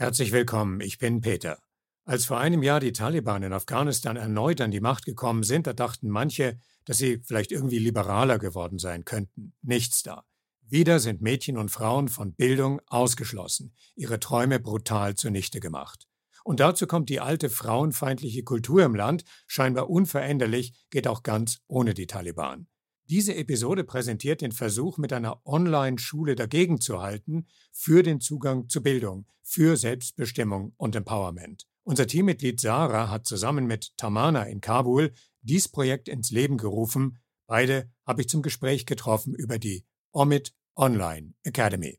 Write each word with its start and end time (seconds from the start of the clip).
Herzlich 0.00 0.32
willkommen, 0.32 0.80
ich 0.80 0.96
bin 0.96 1.20
Peter. 1.20 1.58
Als 2.06 2.24
vor 2.24 2.38
einem 2.38 2.62
Jahr 2.62 2.80
die 2.80 2.92
Taliban 2.92 3.42
in 3.42 3.52
Afghanistan 3.52 4.16
erneut 4.16 4.62
an 4.62 4.70
die 4.70 4.80
Macht 4.80 5.04
gekommen 5.04 5.42
sind, 5.42 5.66
da 5.66 5.74
dachten 5.74 6.08
manche, 6.08 6.58
dass 6.86 6.96
sie 6.96 7.20
vielleicht 7.22 7.52
irgendwie 7.52 7.78
liberaler 7.78 8.38
geworden 8.38 8.78
sein 8.78 9.04
könnten. 9.04 9.52
Nichts 9.60 10.02
da. 10.02 10.24
Wieder 10.62 11.00
sind 11.00 11.20
Mädchen 11.20 11.58
und 11.58 11.70
Frauen 11.70 12.08
von 12.08 12.32
Bildung 12.32 12.80
ausgeschlossen, 12.86 13.74
ihre 13.94 14.18
Träume 14.18 14.58
brutal 14.58 15.16
zunichte 15.16 15.60
gemacht. 15.60 16.06
Und 16.44 16.60
dazu 16.60 16.86
kommt 16.86 17.10
die 17.10 17.20
alte 17.20 17.50
frauenfeindliche 17.50 18.42
Kultur 18.42 18.82
im 18.84 18.94
Land, 18.94 19.24
scheinbar 19.46 19.90
unveränderlich, 19.90 20.72
geht 20.88 21.08
auch 21.08 21.22
ganz 21.22 21.58
ohne 21.66 21.92
die 21.92 22.06
Taliban. 22.06 22.69
Diese 23.10 23.34
Episode 23.34 23.82
präsentiert 23.82 24.40
den 24.40 24.52
Versuch, 24.52 24.96
mit 24.96 25.12
einer 25.12 25.44
Online-Schule 25.44 26.36
dagegenzuhalten 26.36 27.48
für 27.72 28.04
den 28.04 28.20
Zugang 28.20 28.68
zu 28.68 28.84
Bildung, 28.84 29.26
für 29.42 29.76
Selbstbestimmung 29.76 30.74
und 30.76 30.94
Empowerment. 30.94 31.66
Unser 31.82 32.06
Teammitglied 32.06 32.60
Sarah 32.60 33.10
hat 33.10 33.26
zusammen 33.26 33.66
mit 33.66 33.96
Tamana 33.96 34.44
in 34.44 34.60
Kabul 34.60 35.12
dies 35.42 35.66
Projekt 35.66 36.08
ins 36.08 36.30
Leben 36.30 36.56
gerufen. 36.56 37.18
Beide 37.48 37.90
habe 38.06 38.20
ich 38.20 38.28
zum 38.28 38.42
Gespräch 38.42 38.86
getroffen 38.86 39.34
über 39.34 39.58
die 39.58 39.84
Omid 40.12 40.54
Online 40.76 41.34
Academy. 41.42 41.98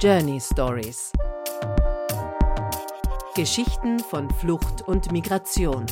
Journey 0.00 0.40
Stories 0.40 1.12
Geschichten 3.36 4.00
von 4.00 4.28
Flucht 4.30 4.82
und 4.82 5.12
Migration. 5.12 5.86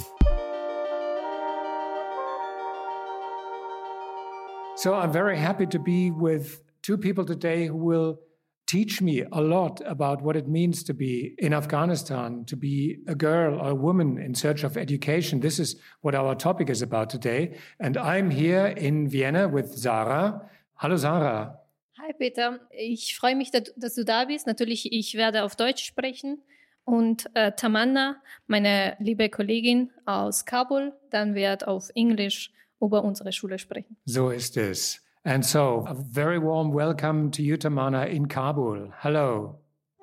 So 4.81 4.95
I'm 4.95 5.13
very 5.13 5.37
happy 5.37 5.67
to 5.67 5.79
be 5.79 6.11
with 6.11 6.63
two 6.81 6.97
people 6.97 7.27
today 7.27 7.67
who 7.67 7.77
will 7.77 8.19
teach 8.67 9.03
me 9.03 9.25
a 9.31 9.43
lot 9.43 9.83
about 9.85 10.23
what 10.23 10.37
it 10.37 10.49
means 10.49 10.83
to 10.85 10.95
be 10.95 11.35
in 11.37 11.53
Afghanistan, 11.53 12.47
to 12.47 12.57
be 12.57 13.01
a 13.07 13.15
girl 13.15 13.61
or 13.61 13.73
a 13.73 13.75
woman 13.75 14.17
in 14.17 14.35
search 14.35 14.65
of 14.65 14.79
education. 14.79 15.41
This 15.41 15.59
is 15.59 15.77
what 16.01 16.15
our 16.15 16.35
topic 16.35 16.71
is 16.71 16.81
about 16.81 17.11
today. 17.11 17.59
And 17.79 17.99
I'm 17.99 18.31
here 18.31 18.69
in 18.69 19.07
Vienna 19.07 19.49
with 19.49 19.77
Sarah. 19.77 20.49
Hallo 20.77 20.97
Sarah. 20.97 21.59
Hi 21.99 22.15
Peter, 22.15 22.61
ich 22.71 23.19
freue 23.19 23.37
mich, 23.37 23.51
dass 23.51 23.95
du 23.97 24.03
da 24.03 24.25
bist. 24.25 24.47
Natürlich, 24.47 24.91
ich 24.95 25.15
werde 25.15 25.45
auf 25.45 25.57
Deutsch 25.57 25.85
sprechen. 25.85 26.39
Und 26.85 27.27
äh, 27.35 27.53
Tamanna, 27.53 28.17
meine 28.47 28.97
liebe 28.99 29.29
Kollegin 29.29 29.91
aus 30.07 30.47
Kabul, 30.47 30.95
dann 31.11 31.35
wird 31.35 31.69
auf 31.69 31.91
Englisch 31.95 32.51
über 32.81 33.05
unsere 33.05 33.33
Schule 33.33 33.59
sprechen. 33.59 33.97
So 34.07 34.31
ist 34.31 34.57
es. 34.57 35.01
And 35.23 35.45
so, 35.45 35.85
a 35.87 35.95
very 35.95 36.39
warm 36.39 36.73
welcome 36.73 37.31
to 37.33 37.43
you, 37.43 37.59
Tamana, 37.59 38.09
in 38.09 38.27
Kabul. 38.27 38.91
Hello. 39.01 39.59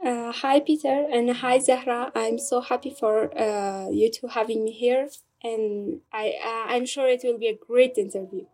Uh, 0.05 0.31
hi, 0.31 0.59
Peter, 0.59 1.07
and 1.11 1.31
hi, 1.31 1.57
Zahra. 1.57 2.11
I'm 2.13 2.37
so 2.37 2.61
happy 2.61 2.91
for 2.91 3.35
uh, 3.35 3.89
you 3.89 4.11
two 4.11 4.27
having 4.27 4.63
me 4.63 4.71
here, 4.71 5.09
and 5.43 6.01
I, 6.13 6.33
uh, 6.45 6.73
I'm 6.73 6.85
sure 6.85 7.07
it 7.07 7.21
will 7.23 7.39
be 7.39 7.47
a 7.47 7.57
great 7.57 7.97
interview. 7.97 8.45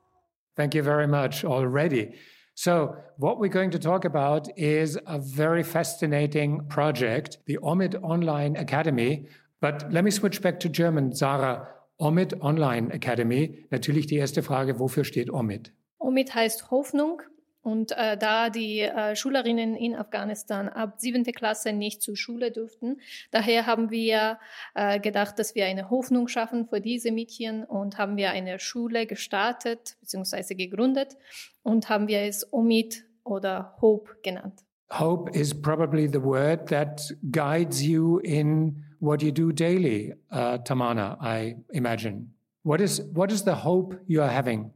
Thank 0.55 0.73
you 0.73 0.83
very 0.83 1.05
much 1.05 1.43
already. 1.43 2.13
So, 2.55 2.95
what 3.17 3.39
we're 3.39 3.49
going 3.49 3.71
to 3.71 3.79
talk 3.79 4.05
about 4.05 4.47
is 4.57 4.97
a 5.05 5.19
very 5.19 5.63
fascinating 5.63 6.65
project, 6.69 7.39
the 7.45 7.57
Omid 7.57 8.01
Online 8.01 8.55
Academy. 8.55 9.27
But 9.59 9.91
let 9.91 10.03
me 10.03 10.11
switch 10.11 10.41
back 10.41 10.59
to 10.61 10.69
German. 10.69 11.13
Sarah, 11.13 11.67
Omid 11.97 12.41
Online 12.41 12.91
Academy. 12.91 13.65
Natürlich 13.69 14.07
die 14.07 14.15
erste 14.15 14.43
Frage, 14.43 14.79
wofür 14.79 15.03
steht 15.03 15.31
Omid? 15.31 15.73
Omid 15.99 16.33
heißt 16.33 16.71
Hoffnung. 16.71 17.21
Und 17.63 17.93
äh, 17.93 18.17
da 18.17 18.49
die 18.49 18.81
äh, 18.81 19.15
Schülerinnen 19.15 19.77
in 19.77 19.95
Afghanistan 19.95 20.67
ab 20.67 20.95
siebente 20.97 21.31
Klasse 21.31 21.71
nicht 21.71 22.01
zur 22.01 22.17
Schule 22.17 22.51
durften, 22.51 22.99
daher 23.31 23.65
haben 23.65 23.89
wir 23.89 24.37
äh, 24.75 24.99
gedacht, 24.99 25.39
dass 25.39 25.55
wir 25.55 25.65
eine 25.65 25.89
Hoffnung 25.89 26.27
schaffen 26.27 26.67
für 26.67 26.81
diese 26.81 27.13
Mädchen 27.13 27.63
und 27.63 27.97
haben 27.97 28.17
wir 28.17 28.31
eine 28.31 28.59
Schule 28.59 29.07
gestartet 29.07 29.95
bzw. 30.01 30.55
gegründet 30.55 31.15
und 31.61 31.87
haben 31.87 32.09
wir 32.09 32.23
es 32.23 32.51
Omid 32.51 33.05
oder 33.23 33.77
Hope 33.79 34.11
genannt. 34.23 34.59
Hope 34.91 35.31
is 35.31 35.59
probably 35.59 36.07
the 36.07 36.21
word 36.21 36.67
that 36.67 37.15
guides 37.31 37.81
you 37.81 38.19
in 38.19 38.83
what 39.03 39.19
do 39.19 39.25
you 39.25 39.33
do 39.33 39.51
daily, 39.51 40.13
uh, 40.31 40.57
Tamana, 40.59 41.17
I 41.19 41.57
imagine. 41.71 42.31
What 42.61 42.79
is, 42.79 43.01
what 43.01 43.33
is 43.33 43.43
the 43.43 43.55
hope 43.55 43.99
you 44.07 44.21
are 44.21 44.29
having? 44.29 44.71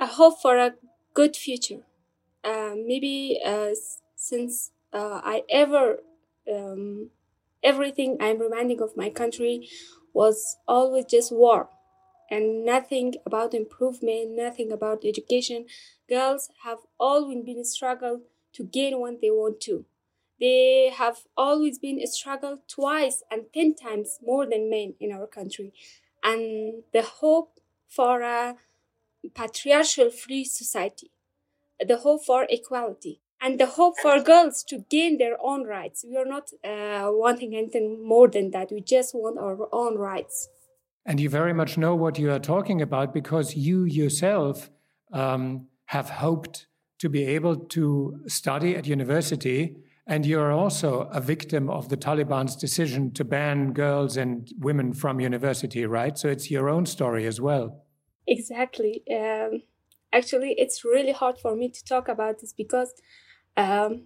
A 0.00 0.06
hope 0.06 0.40
for 0.40 0.56
a 0.56 0.74
good 1.12 1.34
future. 1.34 1.80
Uh, 2.44 2.74
maybe 2.76 3.40
uh, 3.44 3.70
since 4.14 4.70
uh, 4.92 5.20
I 5.24 5.42
ever, 5.50 5.98
um, 6.48 7.10
everything 7.64 8.16
I'm 8.20 8.38
reminding 8.38 8.80
of 8.80 8.96
my 8.96 9.10
country 9.10 9.68
was 10.12 10.56
always 10.68 11.06
just 11.06 11.32
war 11.32 11.68
and 12.30 12.64
nothing 12.64 13.14
about 13.26 13.54
improvement, 13.54 14.36
nothing 14.36 14.70
about 14.70 15.04
education. 15.04 15.66
Girls 16.08 16.48
have 16.62 16.78
always 17.00 17.44
been 17.44 17.58
a 17.58 17.64
struggle 17.64 18.20
to 18.52 18.62
gain 18.62 19.00
what 19.00 19.20
they 19.20 19.30
want 19.30 19.60
to. 19.62 19.84
They 20.44 20.92
have 20.94 21.18
always 21.38 21.78
been 21.78 21.98
a 22.00 22.06
struggle 22.06 22.58
twice 22.68 23.22
and 23.30 23.44
ten 23.54 23.74
times 23.74 24.18
more 24.22 24.44
than 24.44 24.68
men 24.68 24.92
in 25.00 25.10
our 25.10 25.26
country. 25.26 25.72
And 26.22 26.82
the 26.92 27.00
hope 27.20 27.60
for 27.88 28.20
a 28.20 28.56
patriarchal 29.34 30.10
free 30.10 30.44
society, 30.44 31.10
the 31.90 31.96
hope 31.96 32.26
for 32.26 32.46
equality, 32.50 33.22
and 33.40 33.58
the 33.58 33.70
hope 33.78 33.94
for 34.02 34.20
girls 34.20 34.62
to 34.64 34.84
gain 34.90 35.16
their 35.16 35.36
own 35.40 35.64
rights. 35.64 36.04
We 36.06 36.18
are 36.18 36.30
not 36.36 36.50
uh, 36.62 37.08
wanting 37.22 37.56
anything 37.56 38.06
more 38.06 38.28
than 38.28 38.50
that. 38.50 38.70
We 38.70 38.82
just 38.82 39.14
want 39.14 39.38
our 39.38 39.66
own 39.72 39.96
rights. 39.96 40.50
And 41.06 41.20
you 41.20 41.30
very 41.30 41.54
much 41.54 41.78
know 41.78 41.94
what 41.94 42.18
you 42.18 42.30
are 42.30 42.44
talking 42.54 42.82
about 42.82 43.14
because 43.14 43.56
you 43.56 43.84
yourself 43.84 44.68
um, 45.10 45.68
have 45.86 46.10
hoped 46.10 46.66
to 46.98 47.08
be 47.08 47.24
able 47.24 47.56
to 47.76 48.20
study 48.26 48.76
at 48.76 48.86
university 48.86 49.76
and 50.06 50.26
you're 50.26 50.52
also 50.52 51.08
a 51.12 51.20
victim 51.20 51.70
of 51.70 51.88
the 51.88 51.96
Taliban's 51.96 52.56
decision 52.56 53.10
to 53.12 53.24
ban 53.24 53.72
girls 53.72 54.16
and 54.16 54.52
women 54.58 54.92
from 54.92 55.18
university, 55.18 55.86
right? 55.86 56.18
So 56.18 56.28
it's 56.28 56.50
your 56.50 56.68
own 56.68 56.84
story 56.84 57.26
as 57.26 57.40
well. 57.40 57.84
Exactly. 58.26 59.02
Um, 59.10 59.62
actually, 60.12 60.54
it's 60.58 60.84
really 60.84 61.12
hard 61.12 61.38
for 61.38 61.56
me 61.56 61.70
to 61.70 61.84
talk 61.84 62.08
about 62.08 62.40
this 62.40 62.52
because 62.52 62.92
um, 63.56 64.04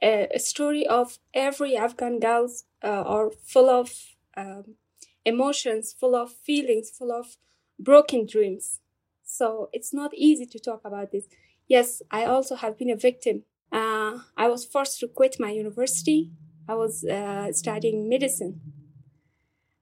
a, 0.00 0.28
a, 0.34 0.38
story 0.38 0.86
of 0.86 1.18
every 1.34 1.76
Afghan 1.76 2.20
girls 2.20 2.64
uh, 2.84 2.88
are 2.88 3.30
full 3.30 3.68
of 3.68 3.92
um, 4.36 4.76
emotions, 5.24 5.92
full 5.98 6.14
of 6.14 6.32
feelings, 6.32 6.90
full 6.90 7.10
of 7.10 7.36
broken 7.78 8.26
dreams. 8.26 8.80
So 9.24 9.70
it's 9.72 9.92
not 9.92 10.12
easy 10.14 10.46
to 10.46 10.58
talk 10.58 10.82
about 10.84 11.10
this. 11.10 11.26
Yes, 11.68 12.02
I 12.10 12.26
also 12.26 12.54
have 12.56 12.78
been 12.78 12.90
a 12.90 12.96
victim 12.96 13.44
uh, 13.72 14.18
I 14.36 14.48
was 14.48 14.64
forced 14.64 15.00
to 15.00 15.08
quit 15.08 15.36
my 15.40 15.50
university. 15.50 16.30
I 16.68 16.74
was 16.74 17.04
uh, 17.04 17.52
studying 17.52 18.08
medicine, 18.08 18.60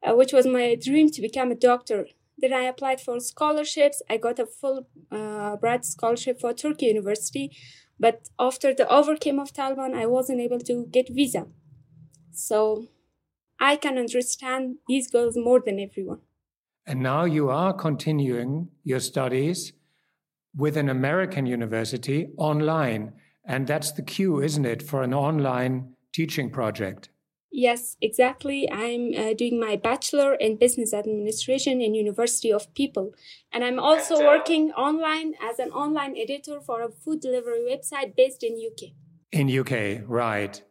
uh, 0.02 0.14
which 0.14 0.32
was 0.32 0.46
my 0.46 0.76
dream 0.76 1.10
to 1.10 1.20
become 1.20 1.50
a 1.50 1.54
doctor. 1.54 2.06
Then 2.38 2.52
I 2.52 2.62
applied 2.62 3.00
for 3.00 3.20
scholarships. 3.20 4.00
I 4.08 4.16
got 4.16 4.38
a 4.38 4.46
full 4.46 4.86
uh, 5.10 5.56
Bright 5.56 5.84
scholarship 5.84 6.40
for 6.40 6.54
Turkey 6.54 6.86
University, 6.86 7.50
but 7.98 8.28
after 8.38 8.72
the 8.72 8.88
overcame 8.88 9.38
of 9.38 9.52
Taliban, 9.52 9.94
I 9.94 10.06
wasn't 10.06 10.40
able 10.40 10.60
to 10.60 10.86
get 10.90 11.08
visa. 11.10 11.46
So 12.32 12.86
I 13.58 13.76
can 13.76 13.98
understand 13.98 14.76
these 14.88 15.10
girls 15.10 15.36
more 15.36 15.60
than 15.60 15.78
everyone. 15.78 16.20
And 16.86 17.02
now 17.02 17.24
you 17.24 17.50
are 17.50 17.74
continuing 17.74 18.68
your 18.84 19.00
studies 19.00 19.74
with 20.56 20.76
an 20.78 20.88
American 20.88 21.44
university 21.44 22.30
online. 22.38 23.12
And 23.44 23.66
that's 23.66 23.92
the 23.92 24.02
cue, 24.02 24.40
isn't 24.40 24.64
it, 24.64 24.82
for 24.82 25.02
an 25.02 25.14
online 25.14 25.94
teaching 26.12 26.50
project? 26.50 27.08
Yes, 27.52 27.96
exactly. 28.00 28.70
I'm 28.70 29.12
uh, 29.16 29.34
doing 29.34 29.58
my 29.58 29.74
bachelor 29.74 30.34
in 30.34 30.56
business 30.56 30.94
administration 30.94 31.80
in 31.80 31.94
University 31.94 32.52
of 32.52 32.72
People, 32.74 33.12
and 33.52 33.64
I'm 33.64 33.80
also 33.80 34.24
working 34.24 34.70
online 34.72 35.34
as 35.42 35.58
an 35.58 35.70
online 35.70 36.16
editor 36.16 36.60
for 36.60 36.82
a 36.82 36.90
food 36.90 37.20
delivery 37.20 37.66
website 37.68 38.14
based 38.14 38.44
in 38.44 38.54
UK. 38.54 38.92
In 39.32 39.50
UK, 39.50 40.04
right? 40.06 40.62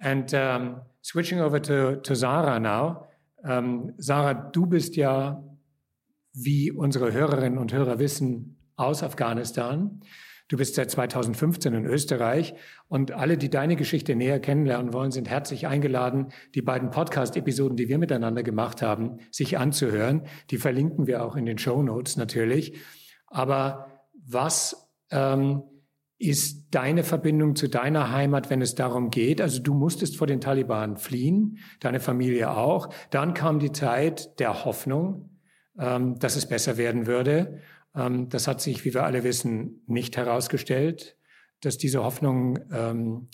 And 0.00 0.32
um, 0.32 0.82
switching 1.02 1.40
over 1.40 1.58
to 1.58 2.00
to 2.00 2.14
Sarah 2.14 2.60
now. 2.60 3.06
Um, 3.44 3.94
Sarah, 3.98 4.50
du 4.52 4.66
bist 4.66 4.94
ja, 4.96 5.42
wie 6.32 6.70
unsere 6.70 7.12
Hörerinnen 7.12 7.58
und 7.58 7.72
Hörer 7.72 7.98
wissen, 7.98 8.56
aus 8.76 9.02
Afghanistan. 9.02 10.00
Du 10.50 10.56
bist 10.56 10.74
seit 10.74 10.90
2015 10.90 11.74
in 11.74 11.84
Österreich 11.86 12.54
und 12.88 13.12
alle, 13.12 13.38
die 13.38 13.50
deine 13.50 13.76
Geschichte 13.76 14.16
näher 14.16 14.40
kennenlernen 14.40 14.92
wollen, 14.92 15.12
sind 15.12 15.30
herzlich 15.30 15.68
eingeladen, 15.68 16.32
die 16.56 16.60
beiden 16.60 16.90
Podcast-Episoden, 16.90 17.76
die 17.76 17.88
wir 17.88 17.98
miteinander 17.98 18.42
gemacht 18.42 18.82
haben, 18.82 19.18
sich 19.30 19.58
anzuhören. 19.58 20.26
Die 20.50 20.58
verlinken 20.58 21.06
wir 21.06 21.24
auch 21.24 21.36
in 21.36 21.46
den 21.46 21.56
Show 21.56 21.84
Notes 21.84 22.16
natürlich. 22.16 22.80
Aber 23.28 24.02
was 24.12 24.90
ähm, 25.12 25.62
ist 26.18 26.74
deine 26.74 27.04
Verbindung 27.04 27.54
zu 27.54 27.68
deiner 27.68 28.10
Heimat, 28.10 28.50
wenn 28.50 28.60
es 28.60 28.74
darum 28.74 29.10
geht? 29.10 29.40
Also 29.40 29.62
du 29.62 29.72
musstest 29.72 30.16
vor 30.16 30.26
den 30.26 30.40
Taliban 30.40 30.96
fliehen, 30.96 31.58
deine 31.78 32.00
Familie 32.00 32.50
auch. 32.50 32.92
Dann 33.10 33.34
kam 33.34 33.60
die 33.60 33.70
Zeit 33.70 34.40
der 34.40 34.64
Hoffnung, 34.64 35.30
ähm, 35.78 36.18
dass 36.18 36.34
es 36.34 36.48
besser 36.48 36.76
werden 36.76 37.06
würde. 37.06 37.60
Ähm, 37.94 38.28
das 38.28 38.46
hat 38.46 38.60
sich, 38.60 38.84
wie 38.84 38.94
wir 38.94 39.04
alle 39.04 39.24
wissen, 39.24 39.82
nicht 39.86 40.16
herausgestellt, 40.16 41.16
dass 41.60 41.78
diese 41.78 42.02
Hoffnung 42.02 42.58
ähm, 42.72 43.28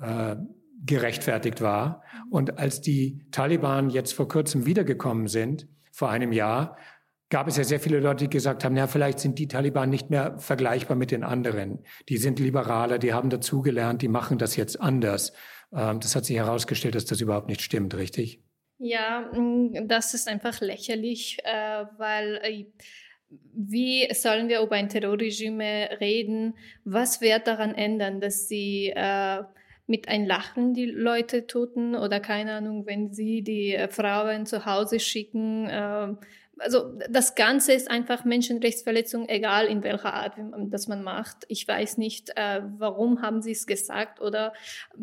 äh, 0.00 0.36
gerechtfertigt 0.84 1.60
war. 1.60 2.02
Und 2.30 2.58
als 2.58 2.80
die 2.80 3.26
Taliban 3.30 3.90
jetzt 3.90 4.12
vor 4.12 4.28
kurzem 4.28 4.66
wiedergekommen 4.66 5.26
sind, 5.26 5.68
vor 5.92 6.10
einem 6.10 6.32
Jahr, 6.32 6.76
gab 7.30 7.48
es 7.48 7.56
ja 7.56 7.64
sehr 7.64 7.80
viele 7.80 8.00
Leute, 8.00 8.24
die 8.24 8.30
gesagt 8.30 8.64
haben, 8.64 8.76
ja, 8.76 8.86
vielleicht 8.86 9.18
sind 9.18 9.38
die 9.38 9.48
Taliban 9.48 9.90
nicht 9.90 10.08
mehr 10.08 10.38
vergleichbar 10.38 10.96
mit 10.96 11.10
den 11.10 11.24
anderen. 11.24 11.80
Die 12.08 12.16
sind 12.16 12.38
liberaler, 12.38 12.98
die 12.98 13.12
haben 13.12 13.28
dazugelernt, 13.28 14.00
die 14.00 14.08
machen 14.08 14.38
das 14.38 14.56
jetzt 14.56 14.80
anders. 14.80 15.32
Ähm, 15.72 16.00
das 16.00 16.16
hat 16.16 16.24
sich 16.24 16.36
herausgestellt, 16.36 16.94
dass 16.94 17.04
das 17.04 17.20
überhaupt 17.20 17.48
nicht 17.48 17.60
stimmt, 17.60 17.94
richtig? 17.94 18.42
Ja, 18.78 19.30
mm, 19.32 19.88
das 19.88 20.14
ist 20.14 20.28
einfach 20.28 20.60
lächerlich, 20.60 21.38
äh, 21.44 21.84
weil 21.98 22.40
äh, 22.42 22.66
wie 23.30 24.08
sollen 24.14 24.48
wir 24.48 24.60
über 24.60 24.76
ein 24.76 24.88
Terrorregime 24.88 25.98
reden? 26.00 26.54
Was 26.84 27.20
wird 27.20 27.46
daran 27.46 27.74
ändern, 27.74 28.20
dass 28.20 28.48
sie 28.48 28.92
äh, 28.94 29.42
mit 29.86 30.08
ein 30.08 30.26
Lachen 30.26 30.74
die 30.74 30.86
Leute 30.86 31.46
töten 31.46 31.96
oder 31.96 32.20
keine 32.20 32.52
Ahnung, 32.52 32.86
wenn 32.86 33.12
sie 33.12 33.42
die 33.42 33.76
Frauen 33.90 34.46
zu 34.46 34.64
Hause 34.64 35.00
schicken, 35.00 35.66
äh, 35.66 36.08
also 36.58 36.98
das 37.08 37.34
Ganze 37.34 37.72
ist 37.72 37.90
einfach 37.90 38.24
Menschenrechtsverletzung, 38.24 39.28
egal 39.28 39.66
in 39.66 39.82
welcher 39.82 40.14
Art 40.14 40.34
das 40.70 40.88
man 40.88 41.02
macht. 41.02 41.44
Ich 41.48 41.66
weiß 41.66 41.98
nicht, 41.98 42.30
äh, 42.36 42.62
warum 42.78 43.22
haben 43.22 43.42
sie 43.42 43.52
es 43.52 43.66
gesagt 43.66 44.20
oder 44.20 44.52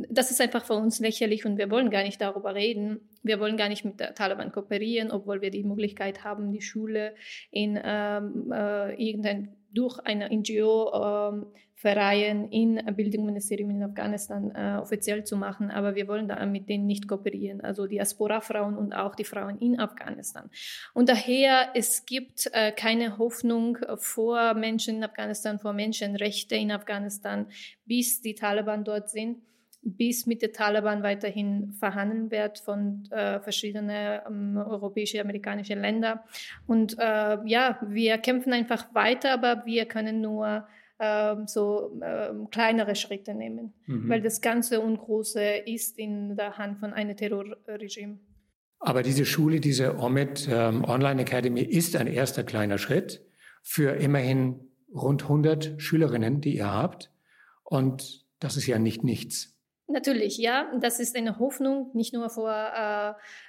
das 0.09 0.31
ist 0.31 0.41
einfach 0.41 0.65
für 0.65 0.73
uns 0.73 0.99
lächerlich 0.99 1.45
und 1.45 1.57
wir 1.57 1.69
wollen 1.69 1.89
gar 1.89 2.03
nicht 2.03 2.21
darüber 2.21 2.55
reden. 2.55 3.09
Wir 3.23 3.39
wollen 3.39 3.57
gar 3.57 3.69
nicht 3.69 3.85
mit 3.85 3.99
der 3.99 4.13
Taliban 4.13 4.51
kooperieren, 4.51 5.11
obwohl 5.11 5.41
wir 5.41 5.51
die 5.51 5.63
Möglichkeit 5.63 6.23
haben, 6.23 6.51
die 6.51 6.61
Schule 6.61 7.15
in 7.51 7.79
ähm, 7.83 8.51
äh, 8.51 8.93
irgendein 9.03 9.55
durch 9.71 9.99
eine 9.99 10.29
NGO 10.29 10.91
ähm, 10.93 11.47
Verein 11.77 12.47
in 12.51 12.81
Bildungsministerium 12.95 13.69
in 13.69 13.83
Afghanistan 13.83 14.51
äh, 14.55 14.77
offiziell 14.81 15.25
zu 15.25 15.35
machen, 15.35 15.69
aber 15.69 15.95
wir 15.95 16.07
wollen 16.07 16.27
da 16.29 16.43
mit 16.45 16.69
denen 16.69 16.87
nicht 16.87 17.07
kooperieren, 17.07 17.59
also 17.61 17.85
Diaspora-Frauen 17.85 18.77
und 18.77 18.93
auch 18.93 19.13
die 19.13 19.25
Frauen 19.25 19.57
in 19.59 19.77
Afghanistan. 19.77 20.49
Und 20.93 21.09
daher, 21.09 21.71
es 21.73 22.05
gibt 22.05 22.49
äh, 22.53 22.71
keine 22.71 23.17
Hoffnung 23.17 23.77
vor 23.97 24.53
Menschen 24.53 24.97
in 24.97 25.03
Afghanistan, 25.03 25.59
vor 25.59 25.73
Menschenrechte 25.73 26.55
in 26.55 26.71
Afghanistan, 26.71 27.47
bis 27.85 28.21
die 28.21 28.35
Taliban 28.35 28.85
dort 28.85 29.09
sind 29.09 29.39
bis 29.85 30.25
mit 30.25 30.41
den 30.41 30.51
Taliban 30.51 31.03
weiterhin 31.03 31.71
verhandeln 31.73 32.31
wird 32.31 32.57
von 32.57 33.03
äh, 33.11 33.39
verschiedenen 33.39 34.21
ähm, 34.27 34.57
europäische, 34.57 35.21
amerikanische 35.21 35.75
Länder. 35.75 36.23
Und 36.65 36.97
äh, 36.97 37.37
ja, 37.45 37.77
wir 37.87 38.17
kämpfen 38.17 38.51
einfach 38.51 38.95
weiter, 38.95 39.31
aber 39.31 39.63
wir 39.67 39.85
können 39.85 40.21
nur 40.21 40.67
so 41.45 41.99
ähm, 42.01 42.49
kleinere 42.49 42.95
Schritte 42.95 43.33
nehmen, 43.33 43.73
mhm. 43.85 44.09
weil 44.09 44.21
das 44.21 44.39
Ganze 44.39 44.79
und 44.79 44.97
Große 44.97 45.43
ist 45.65 45.99
in 45.99 46.37
der 46.37 46.57
Hand 46.57 46.79
von 46.79 46.93
einem 46.93 47.17
Terrorregime. 47.17 48.19
Aber 48.79 49.03
diese 49.03 49.25
Schule, 49.25 49.59
diese 49.59 49.97
OMID 49.97 50.47
ähm, 50.49 50.83
Online 50.85 51.21
Academy 51.23 51.61
ist 51.61 51.95
ein 51.95 52.07
erster 52.07 52.43
kleiner 52.43 52.77
Schritt 52.77 53.25
für 53.61 53.95
immerhin 53.95 54.59
rund 54.93 55.23
100 55.23 55.81
Schülerinnen, 55.81 56.39
die 56.39 56.55
ihr 56.57 56.71
habt. 56.71 57.11
Und 57.63 58.25
das 58.39 58.57
ist 58.57 58.67
ja 58.67 58.79
nicht 58.79 59.03
nichts. 59.03 59.54
Natürlich, 59.87 60.39
ja. 60.39 60.71
Das 60.79 60.99
ist 60.99 61.15
eine 61.15 61.37
Hoffnung, 61.37 61.91
nicht 61.93 62.11
nur 62.11 62.31
vor 62.31 62.51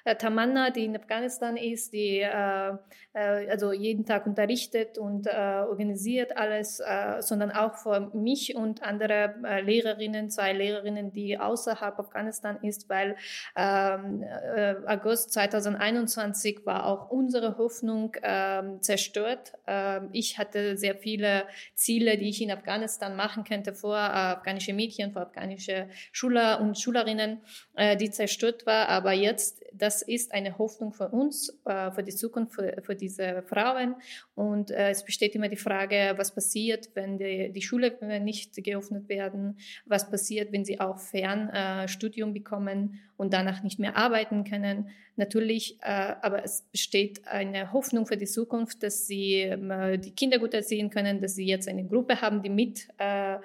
äh, 0.04 0.14
Tamanna, 0.16 0.68
die 0.68 0.84
in 0.84 0.94
Afghanistan 0.94 1.56
ist, 1.56 1.94
die 1.94 2.20
äh, 2.20 2.74
äh, 3.14 3.48
also 3.48 3.72
jeden 3.72 4.04
Tag 4.04 4.26
unterrichtet 4.26 4.98
und 4.98 5.26
äh, 5.26 5.30
organisiert 5.30 6.36
alles, 6.36 6.80
äh, 6.80 7.22
sondern 7.22 7.52
auch 7.52 7.76
vor 7.76 8.14
mich 8.14 8.54
und 8.54 8.82
andere 8.82 9.34
äh, 9.44 9.62
Lehrerinnen, 9.62 10.28
zwei 10.28 10.52
Lehrerinnen, 10.52 11.10
die 11.10 11.38
außerhalb 11.38 11.98
Afghanistan 11.98 12.58
ist, 12.60 12.90
weil 12.90 13.16
ähm, 13.56 14.22
äh, 14.22 14.74
August 14.86 15.32
2021 15.32 16.66
war 16.66 16.84
auch 16.84 17.10
unsere 17.10 17.56
Hoffnung 17.56 18.14
äh, 18.20 18.62
zerstört. 18.80 19.54
Äh, 19.66 20.00
ich 20.12 20.38
hatte 20.38 20.76
sehr 20.76 20.96
viele 20.96 21.44
Ziele, 21.74 22.18
die 22.18 22.28
ich 22.28 22.42
in 22.42 22.50
Afghanistan 22.50 23.16
machen 23.16 23.44
könnte 23.44 23.72
vor 23.72 23.96
äh, 23.96 24.36
afghanische 24.36 24.74
Mädchen, 24.74 25.12
vor 25.12 25.22
afghanische 25.22 25.88
Schulen 26.12 26.25
Schüler 26.26 26.60
und 26.60 26.78
Schülerinnen, 26.78 27.40
äh, 27.76 27.96
die 27.96 28.10
zerstört 28.10 28.66
war. 28.66 28.88
Aber 28.88 29.12
jetzt, 29.12 29.64
das 29.72 30.02
ist 30.02 30.32
eine 30.32 30.58
Hoffnung 30.58 30.92
für 30.92 31.08
uns, 31.08 31.56
äh, 31.64 31.90
für 31.92 32.02
die 32.02 32.14
Zukunft, 32.14 32.54
für, 32.54 32.82
für 32.82 32.96
diese 32.96 33.42
Frauen. 33.42 33.94
Und 34.34 34.70
äh, 34.70 34.90
es 34.90 35.04
besteht 35.04 35.34
immer 35.36 35.48
die 35.48 35.56
Frage, 35.56 36.14
was 36.16 36.34
passiert, 36.34 36.90
wenn 36.94 37.18
die, 37.18 37.52
die 37.52 37.62
Schule 37.62 37.96
nicht 38.20 38.62
geöffnet 38.64 39.08
werden, 39.08 39.58
was 39.84 40.10
passiert, 40.10 40.52
wenn 40.52 40.64
sie 40.64 40.80
auch 40.80 40.98
Fernstudium 40.98 42.32
bekommen 42.32 42.98
und 43.16 43.32
danach 43.32 43.62
nicht 43.62 43.78
mehr 43.78 43.96
arbeiten 43.96 44.44
können. 44.44 44.88
Natürlich, 45.16 45.78
äh, 45.82 46.14
aber 46.20 46.44
es 46.44 46.62
besteht 46.70 47.26
eine 47.26 47.72
Hoffnung 47.72 48.06
für 48.06 48.16
die 48.16 48.26
Zukunft, 48.26 48.82
dass 48.82 49.06
sie 49.06 49.42
äh, 49.42 49.98
die 49.98 50.14
Kinder 50.14 50.38
gut 50.38 50.54
erziehen 50.54 50.90
können, 50.90 51.20
dass 51.20 51.34
sie 51.34 51.46
jetzt 51.46 51.68
eine 51.68 51.86
Gruppe 51.86 52.20
haben, 52.20 52.42
die 52.42 52.50
mit 52.50 52.88
äh, 52.98 53.38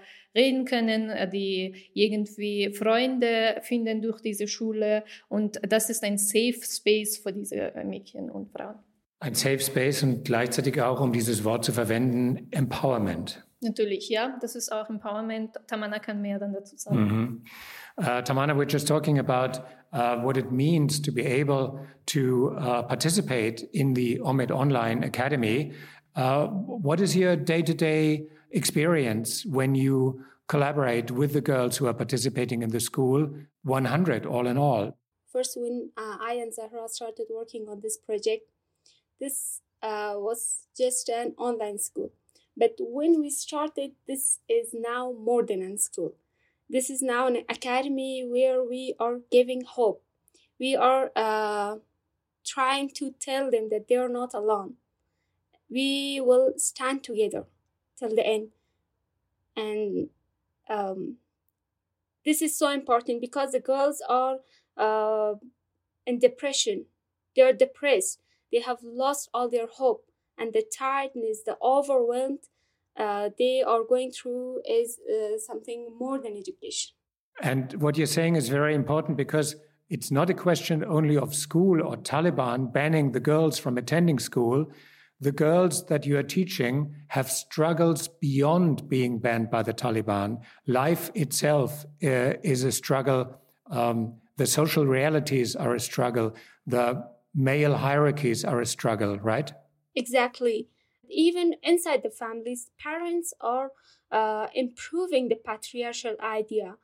können, 0.65 1.11
die 1.31 1.89
irgendwie 1.93 2.73
Freunde 2.73 3.61
finden 3.63 4.01
durch 4.01 4.21
diese 4.21 4.47
Schule. 4.47 5.03
Und 5.27 5.59
das 5.67 5.89
ist 5.89 6.03
ein 6.03 6.17
Safe 6.17 6.55
Space 6.61 7.17
für 7.17 7.33
diese 7.33 7.73
Mädchen 7.83 8.29
und 8.29 8.49
Frauen. 8.49 8.75
Ein 9.19 9.35
Safe 9.35 9.59
Space 9.59 10.03
und 10.03 10.23
gleichzeitig 10.23 10.81
auch, 10.81 11.01
um 11.01 11.11
dieses 11.13 11.43
Wort 11.43 11.65
zu 11.65 11.73
verwenden, 11.73 12.47
Empowerment. 12.51 13.45
Natürlich, 13.63 14.09
ja, 14.09 14.37
das 14.41 14.55
ist 14.55 14.71
auch 14.71 14.89
Empowerment. 14.89 15.55
Tamana 15.67 15.99
kann 15.99 16.19
mehr 16.21 16.39
dann 16.39 16.51
dazu 16.51 16.75
sagen. 16.77 16.97
Mm 16.97 17.43
-hmm. 17.97 18.19
uh, 18.19 18.23
Tamana, 18.23 18.55
we're 18.55 18.71
just 18.71 18.87
talking 18.87 19.19
about 19.19 19.61
uh, 19.93 20.15
what 20.23 20.35
it 20.35 20.51
means 20.51 20.99
to 20.99 21.11
be 21.11 21.21
able 21.21 21.79
to 22.07 22.55
uh, 22.57 22.81
participate 22.81 23.69
in 23.71 23.93
the 23.93 24.19
OMID 24.21 24.51
Online 24.51 25.05
Academy. 25.05 25.73
Uh, 26.15 26.47
what 26.81 26.99
is 26.99 27.15
your 27.15 27.35
day-to-day 27.35 28.17
-day 28.17 28.29
experience 28.49 29.47
when 29.47 29.75
you 29.75 30.19
collaborate 30.47 31.13
with 31.13 31.31
the 31.33 31.41
girls 31.41 31.77
who 31.77 31.87
are 31.87 31.97
participating 31.97 32.63
in 32.63 32.69
the 32.71 32.79
school? 32.79 33.29
100 33.63 34.25
all 34.25 34.47
in 34.47 34.57
all. 34.57 34.97
First, 35.31 35.55
when 35.55 35.91
uh, 35.95 36.17
I 36.31 36.41
and 36.41 36.53
Zahra 36.53 36.87
started 36.87 37.27
working 37.29 37.69
on 37.69 37.79
this 37.81 37.97
project, 38.07 38.43
this 39.19 39.61
uh, 39.83 40.15
was 40.17 40.67
just 40.75 41.09
an 41.09 41.33
online 41.37 41.77
school 41.77 42.11
but 42.61 42.75
when 42.77 43.19
we 43.19 43.31
started, 43.31 43.93
this 44.07 44.37
is 44.47 44.69
now 44.71 45.13
more 45.19 45.43
than 45.43 45.63
a 45.63 45.75
school. 45.79 46.13
This 46.69 46.91
is 46.91 47.01
now 47.01 47.25
an 47.25 47.37
academy 47.49 48.23
where 48.23 48.63
we 48.63 48.93
are 48.99 49.21
giving 49.31 49.63
hope. 49.63 50.03
We 50.59 50.75
are 50.75 51.11
uh, 51.15 51.77
trying 52.45 52.91
to 52.99 53.15
tell 53.19 53.49
them 53.49 53.69
that 53.71 53.87
they 53.87 53.95
are 53.95 54.07
not 54.07 54.35
alone. 54.35 54.75
We 55.71 56.21
will 56.23 56.53
stand 56.57 57.03
together 57.03 57.45
till 57.97 58.15
the 58.15 58.27
end. 58.27 58.49
And 59.55 60.09
um, 60.69 61.15
this 62.23 62.43
is 62.43 62.55
so 62.55 62.69
important 62.69 63.21
because 63.21 63.53
the 63.53 63.59
girls 63.59 64.03
are 64.07 64.37
uh, 64.77 65.33
in 66.05 66.19
depression. 66.19 66.85
They 67.35 67.41
are 67.41 67.53
depressed. 67.53 68.19
They 68.51 68.59
have 68.59 68.83
lost 68.83 69.29
all 69.33 69.49
their 69.49 69.65
hope 69.65 70.05
and 70.37 70.53
the 70.53 70.63
tiredness, 70.63 71.41
the 71.45 71.57
overwhelmed 71.61 72.50
uh, 72.97 73.29
they 73.37 73.63
are 73.65 73.83
going 73.83 74.11
through 74.11 74.61
is 74.67 74.99
uh, 75.09 75.37
something 75.37 75.89
more 75.97 76.19
than 76.19 76.37
education. 76.37 76.91
And 77.41 77.73
what 77.81 77.97
you're 77.97 78.07
saying 78.07 78.35
is 78.35 78.49
very 78.49 78.75
important 78.75 79.17
because 79.17 79.55
it's 79.89 80.11
not 80.11 80.29
a 80.29 80.33
question 80.33 80.83
only 80.85 81.17
of 81.17 81.33
school 81.33 81.81
or 81.81 81.97
Taliban 81.97 82.71
banning 82.71 83.11
the 83.11 83.19
girls 83.19 83.57
from 83.57 83.77
attending 83.77 84.19
school. 84.19 84.71
The 85.19 85.31
girls 85.31 85.85
that 85.85 86.05
you 86.05 86.17
are 86.17 86.23
teaching 86.23 86.95
have 87.09 87.29
struggles 87.29 88.07
beyond 88.07 88.89
being 88.89 89.19
banned 89.19 89.51
by 89.51 89.63
the 89.63 89.73
Taliban. 89.73 90.41
Life 90.65 91.11
itself 91.13 91.85
uh, 92.03 92.33
is 92.43 92.63
a 92.63 92.71
struggle. 92.71 93.39
Um, 93.69 94.15
the 94.37 94.47
social 94.47 94.85
realities 94.85 95.55
are 95.55 95.75
a 95.75 95.79
struggle. 95.79 96.35
The 96.65 97.03
male 97.35 97.75
hierarchies 97.75 98.43
are 98.43 98.61
a 98.61 98.65
struggle, 98.65 99.19
right? 99.19 99.51
Exactly. 99.95 100.67
Even 101.11 101.55
inside 101.63 102.03
the 102.03 102.09
families, 102.09 102.71
parents 102.79 103.33
are 103.41 103.71
uh, 104.11 104.47
improving 104.53 105.29
the 105.29 105.35
patriarchal 105.35 106.15
idea. 106.21 106.77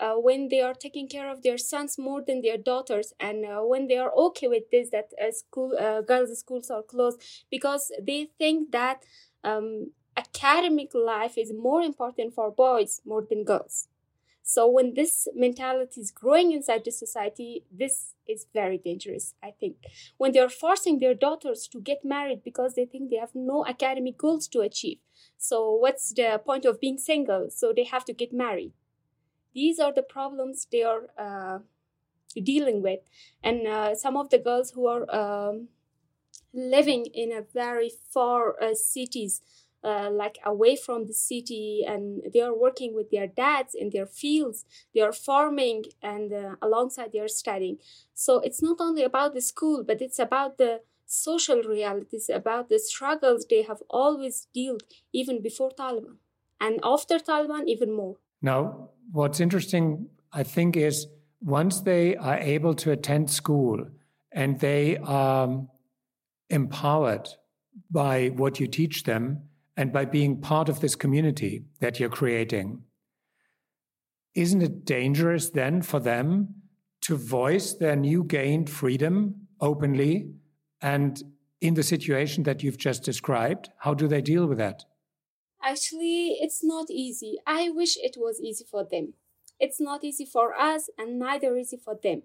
Uh, 0.00 0.14
when 0.14 0.48
they 0.48 0.62
are 0.62 0.72
taking 0.72 1.06
care 1.06 1.30
of 1.30 1.42
their 1.42 1.58
sons 1.58 1.98
more 1.98 2.22
than 2.26 2.40
their 2.40 2.56
daughters 2.56 3.12
and 3.20 3.44
uh, 3.44 3.60
when 3.60 3.86
they 3.86 3.98
are 3.98 4.10
okay 4.16 4.48
with 4.48 4.62
this 4.72 4.88
that 4.90 5.10
uh, 5.22 5.30
school 5.30 5.76
uh, 5.78 6.00
girls 6.00 6.38
schools 6.38 6.70
are 6.70 6.82
closed 6.82 7.20
because 7.50 7.92
they 8.00 8.30
think 8.38 8.72
that 8.72 9.02
um, 9.44 9.90
academic 10.16 10.94
life 10.94 11.36
is 11.36 11.52
more 11.52 11.82
important 11.82 12.32
for 12.32 12.50
boys 12.50 13.02
more 13.04 13.20
than 13.28 13.44
girls. 13.44 13.88
So 14.50 14.68
when 14.68 14.94
this 14.94 15.28
mentality 15.32 16.00
is 16.00 16.10
growing 16.10 16.50
inside 16.50 16.82
the 16.84 16.90
society, 16.90 17.62
this 17.70 18.14
is 18.26 18.46
very 18.52 18.78
dangerous, 18.78 19.34
I 19.40 19.52
think. 19.52 19.76
When 20.18 20.32
they're 20.32 20.48
forcing 20.48 20.98
their 20.98 21.14
daughters 21.14 21.68
to 21.68 21.80
get 21.80 22.04
married 22.04 22.42
because 22.42 22.74
they 22.74 22.84
think 22.84 23.10
they 23.10 23.18
have 23.18 23.32
no 23.32 23.64
academic 23.64 24.18
goals 24.18 24.48
to 24.48 24.60
achieve. 24.62 24.98
So 25.38 25.70
what's 25.70 26.12
the 26.12 26.42
point 26.44 26.64
of 26.64 26.80
being 26.80 26.98
single? 26.98 27.50
So 27.50 27.72
they 27.72 27.84
have 27.84 28.04
to 28.06 28.12
get 28.12 28.32
married. 28.32 28.72
These 29.54 29.78
are 29.78 29.92
the 29.92 30.02
problems 30.02 30.66
they 30.72 30.82
are 30.82 31.02
uh, 31.16 31.60
dealing 32.34 32.82
with. 32.82 33.02
And 33.44 33.68
uh, 33.68 33.94
some 33.94 34.16
of 34.16 34.30
the 34.30 34.38
girls 34.38 34.72
who 34.72 34.88
are 34.88 35.08
um, 35.14 35.68
living 36.52 37.06
in 37.06 37.30
a 37.30 37.42
very 37.42 37.92
far 38.12 38.60
uh, 38.60 38.74
cities, 38.74 39.42
uh, 39.82 40.10
like 40.10 40.38
away 40.44 40.76
from 40.76 41.06
the 41.06 41.12
city 41.12 41.84
and 41.86 42.22
they 42.32 42.40
are 42.40 42.56
working 42.56 42.94
with 42.94 43.10
their 43.10 43.26
dads 43.26 43.74
in 43.74 43.90
their 43.90 44.06
fields. 44.06 44.64
They 44.94 45.00
are 45.00 45.12
farming 45.12 45.84
and 46.02 46.32
uh, 46.32 46.56
alongside 46.62 47.12
they 47.12 47.20
are 47.20 47.28
studying. 47.28 47.78
So 48.14 48.40
it's 48.40 48.62
not 48.62 48.78
only 48.80 49.02
about 49.02 49.34
the 49.34 49.40
school 49.40 49.84
but 49.84 50.00
it's 50.00 50.18
about 50.18 50.58
the 50.58 50.80
social 51.06 51.60
realities 51.62 52.30
about 52.32 52.68
the 52.68 52.78
struggles 52.78 53.44
they 53.50 53.62
have 53.62 53.82
always 53.90 54.46
dealt 54.54 54.84
even 55.12 55.42
before 55.42 55.70
taliban. 55.70 56.16
And 56.60 56.78
after 56.84 57.18
taliban 57.18 57.66
even 57.66 57.92
more. 57.92 58.16
Now 58.42 58.90
what's 59.12 59.40
interesting 59.40 60.08
i 60.32 60.42
think 60.42 60.76
is 60.76 61.06
once 61.40 61.80
they 61.80 62.16
are 62.16 62.38
able 62.38 62.74
to 62.74 62.92
attend 62.92 63.30
school 63.30 63.86
and 64.32 64.60
they 64.60 64.96
are 64.98 65.66
empowered 66.48 67.28
by 67.90 68.28
what 68.28 68.60
you 68.60 68.66
teach 68.66 69.04
them 69.04 69.42
and 69.80 69.94
by 69.94 70.04
being 70.04 70.38
part 70.42 70.68
of 70.68 70.80
this 70.80 70.94
community 70.94 71.64
that 71.80 71.98
you're 71.98 72.10
creating. 72.10 72.82
Isn't 74.34 74.60
it 74.60 74.84
dangerous 74.84 75.48
then 75.48 75.80
for 75.80 75.98
them 75.98 76.56
to 77.06 77.16
voice 77.16 77.72
their 77.72 77.96
new 77.96 78.22
gained 78.22 78.68
freedom 78.68 79.46
openly 79.58 80.34
and 80.82 81.22
in 81.62 81.72
the 81.72 81.82
situation 81.82 82.42
that 82.42 82.62
you've 82.62 82.76
just 82.76 83.02
described? 83.04 83.70
How 83.78 83.94
do 83.94 84.06
they 84.06 84.20
deal 84.20 84.46
with 84.46 84.58
that? 84.58 84.84
Actually, 85.64 86.36
it's 86.42 86.62
not 86.62 86.90
easy. 86.90 87.38
I 87.46 87.70
wish 87.70 87.96
it 87.96 88.16
was 88.18 88.38
easy 88.38 88.66
for 88.70 88.84
them. 88.84 89.14
It's 89.58 89.80
not 89.80 90.04
easy 90.04 90.26
for 90.26 90.54
us 90.60 90.90
and 90.98 91.18
neither 91.18 91.56
easy 91.56 91.78
for 91.82 91.96
them. 92.02 92.24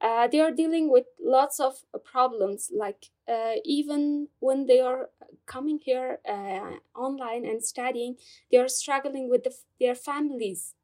Uh, 0.00 0.28
they 0.28 0.40
are 0.40 0.52
dealing 0.52 0.90
with 0.90 1.06
lots 1.20 1.58
of 1.58 1.82
problems, 2.04 2.70
like 2.74 3.06
uh, 3.28 3.54
even 3.64 4.28
when 4.38 4.66
they 4.66 4.80
are 4.80 5.10
coming 5.46 5.78
here 5.84 6.20
uh, 6.28 6.76
online 6.96 7.44
and 7.44 7.64
studying, 7.64 8.16
they 8.50 8.58
are 8.58 8.68
struggling 8.68 9.28
with 9.28 9.42
the, 9.44 9.52
their 9.80 9.96
families. 9.96 10.74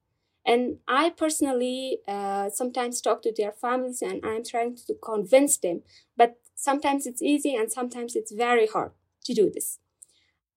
And 0.46 0.78
I 0.88 1.10
personally 1.10 2.00
uh, 2.08 2.50
sometimes 2.50 3.00
talk 3.00 3.22
to 3.22 3.32
their 3.36 3.52
families 3.52 4.02
and 4.02 4.24
I'm 4.24 4.44
trying 4.44 4.76
to 4.86 4.94
convince 5.02 5.56
them. 5.58 5.82
But 6.16 6.38
sometimes 6.54 7.06
it's 7.06 7.22
easy 7.22 7.54
and 7.54 7.70
sometimes 7.72 8.16
it's 8.16 8.32
very 8.32 8.66
hard 8.66 8.92
to 9.24 9.34
do 9.34 9.50
this. 9.50 9.78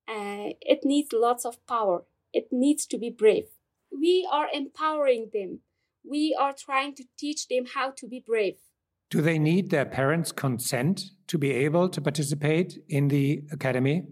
Uh, 0.07 0.51
it 0.61 0.83
needs 0.85 1.11
lots 1.13 1.45
of 1.45 1.65
power, 1.67 2.03
it 2.33 2.47
needs 2.51 2.85
to 2.87 2.97
be 2.97 3.09
brave. 3.09 3.47
We 3.91 4.27
are 4.31 4.47
empowering 4.53 5.29
them 5.33 5.59
we 6.09 6.35
are 6.39 6.53
trying 6.53 6.95
to 6.95 7.03
teach 7.17 7.47
them 7.47 7.65
how 7.73 7.91
to 7.97 8.07
be 8.07 8.23
brave. 8.25 8.57
Do 9.09 9.21
they 9.21 9.39
need 9.39 9.69
their 9.69 9.85
parents' 9.85 10.31
consent 10.31 11.11
to 11.27 11.37
be 11.37 11.51
able 11.51 11.89
to 11.89 12.01
participate 12.01 12.79
in 12.89 13.07
the 13.07 13.43
academy? 13.51 14.03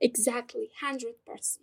Exactly, 0.00 0.70
100%. 0.82 1.58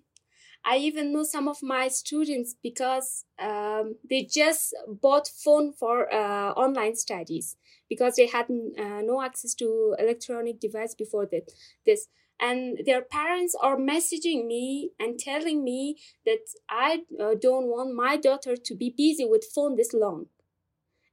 I 0.66 0.78
even 0.78 1.14
know 1.14 1.24
some 1.24 1.48
of 1.48 1.64
my 1.64 1.88
students 1.88 2.56
because 2.62 3.26
um, 3.40 3.96
they 4.10 4.24
just 4.24 4.76
bought 4.88 5.28
phone 5.28 5.72
for 5.72 6.14
uh, 6.14 6.52
online 6.52 6.96
studies 6.96 7.56
because 7.88 8.16
they 8.16 8.28
had 8.28 8.48
uh, 8.50 9.02
no 9.02 9.22
access 9.22 9.54
to 9.56 9.96
electronic 9.98 10.60
device 10.60 10.96
before 10.96 11.28
that. 11.32 11.52
This 11.86 12.08
and 12.40 12.80
their 12.86 13.02
parents 13.02 13.56
are 13.62 13.78
messaging 13.78 14.48
me 14.48 14.92
and 15.00 15.20
telling 15.20 15.64
me 15.64 15.98
that 16.26 16.40
I 16.70 17.04
uh, 17.20 17.36
don't 17.40 17.68
want 17.68 17.94
my 17.94 18.16
daughter 18.18 18.56
to 18.56 18.76
be 18.76 18.94
busy 18.96 19.26
with 19.26 19.46
phone 19.54 19.76
this 19.76 19.94
long. 19.94 20.28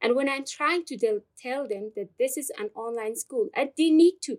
And 0.01 0.15
when 0.15 0.29
I'm 0.29 0.45
trying 0.45 0.85
to 0.85 1.23
tell 1.41 1.67
them 1.67 1.93
that 1.97 2.11
this 2.19 2.37
is 2.37 2.53
an 2.59 2.71
online 2.77 3.17
school, 3.17 3.49
and 3.55 3.71
they 3.77 3.91
need 3.91 4.19
to, 4.23 4.39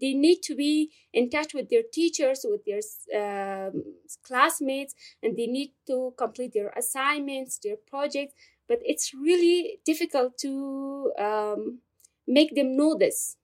they 0.00 0.14
need 0.14 0.42
to 0.44 0.54
be 0.54 0.90
in 1.12 1.28
touch 1.28 1.52
with 1.52 1.68
their 1.68 1.82
teachers, 1.92 2.46
with 2.48 2.62
their 2.64 3.66
um, 3.68 3.82
classmates, 4.22 4.94
and 5.22 5.36
they 5.36 5.48
need 5.48 5.72
to 5.88 6.14
complete 6.16 6.54
their 6.54 6.70
assignments, 6.70 7.58
their 7.58 7.76
projects. 7.76 8.32
But 8.68 8.78
it's 8.84 9.12
really 9.12 9.80
difficult 9.84 10.38
to 10.38 11.12
um, 11.18 11.80
make 12.26 12.54
them 12.54 12.76
know 12.76 12.96
this 12.96 13.36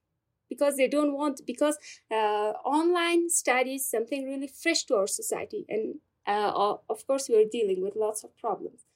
because 0.48 0.76
they 0.76 0.88
don't 0.88 1.12
want 1.12 1.44
because 1.46 1.78
uh, 2.10 2.52
online 2.64 3.28
studies 3.28 3.88
something 3.88 4.24
really 4.26 4.48
fresh 4.48 4.84
to 4.86 4.96
our 4.96 5.06
society 5.06 5.64
and 5.68 5.96
uh, 6.26 6.76
of 6.88 7.06
course 7.06 7.28
we 7.28 7.36
are 7.36 7.48
dealing 7.50 7.82
with 7.82 7.94
lots 7.96 8.24
of 8.24 8.30
problems. 8.36 8.86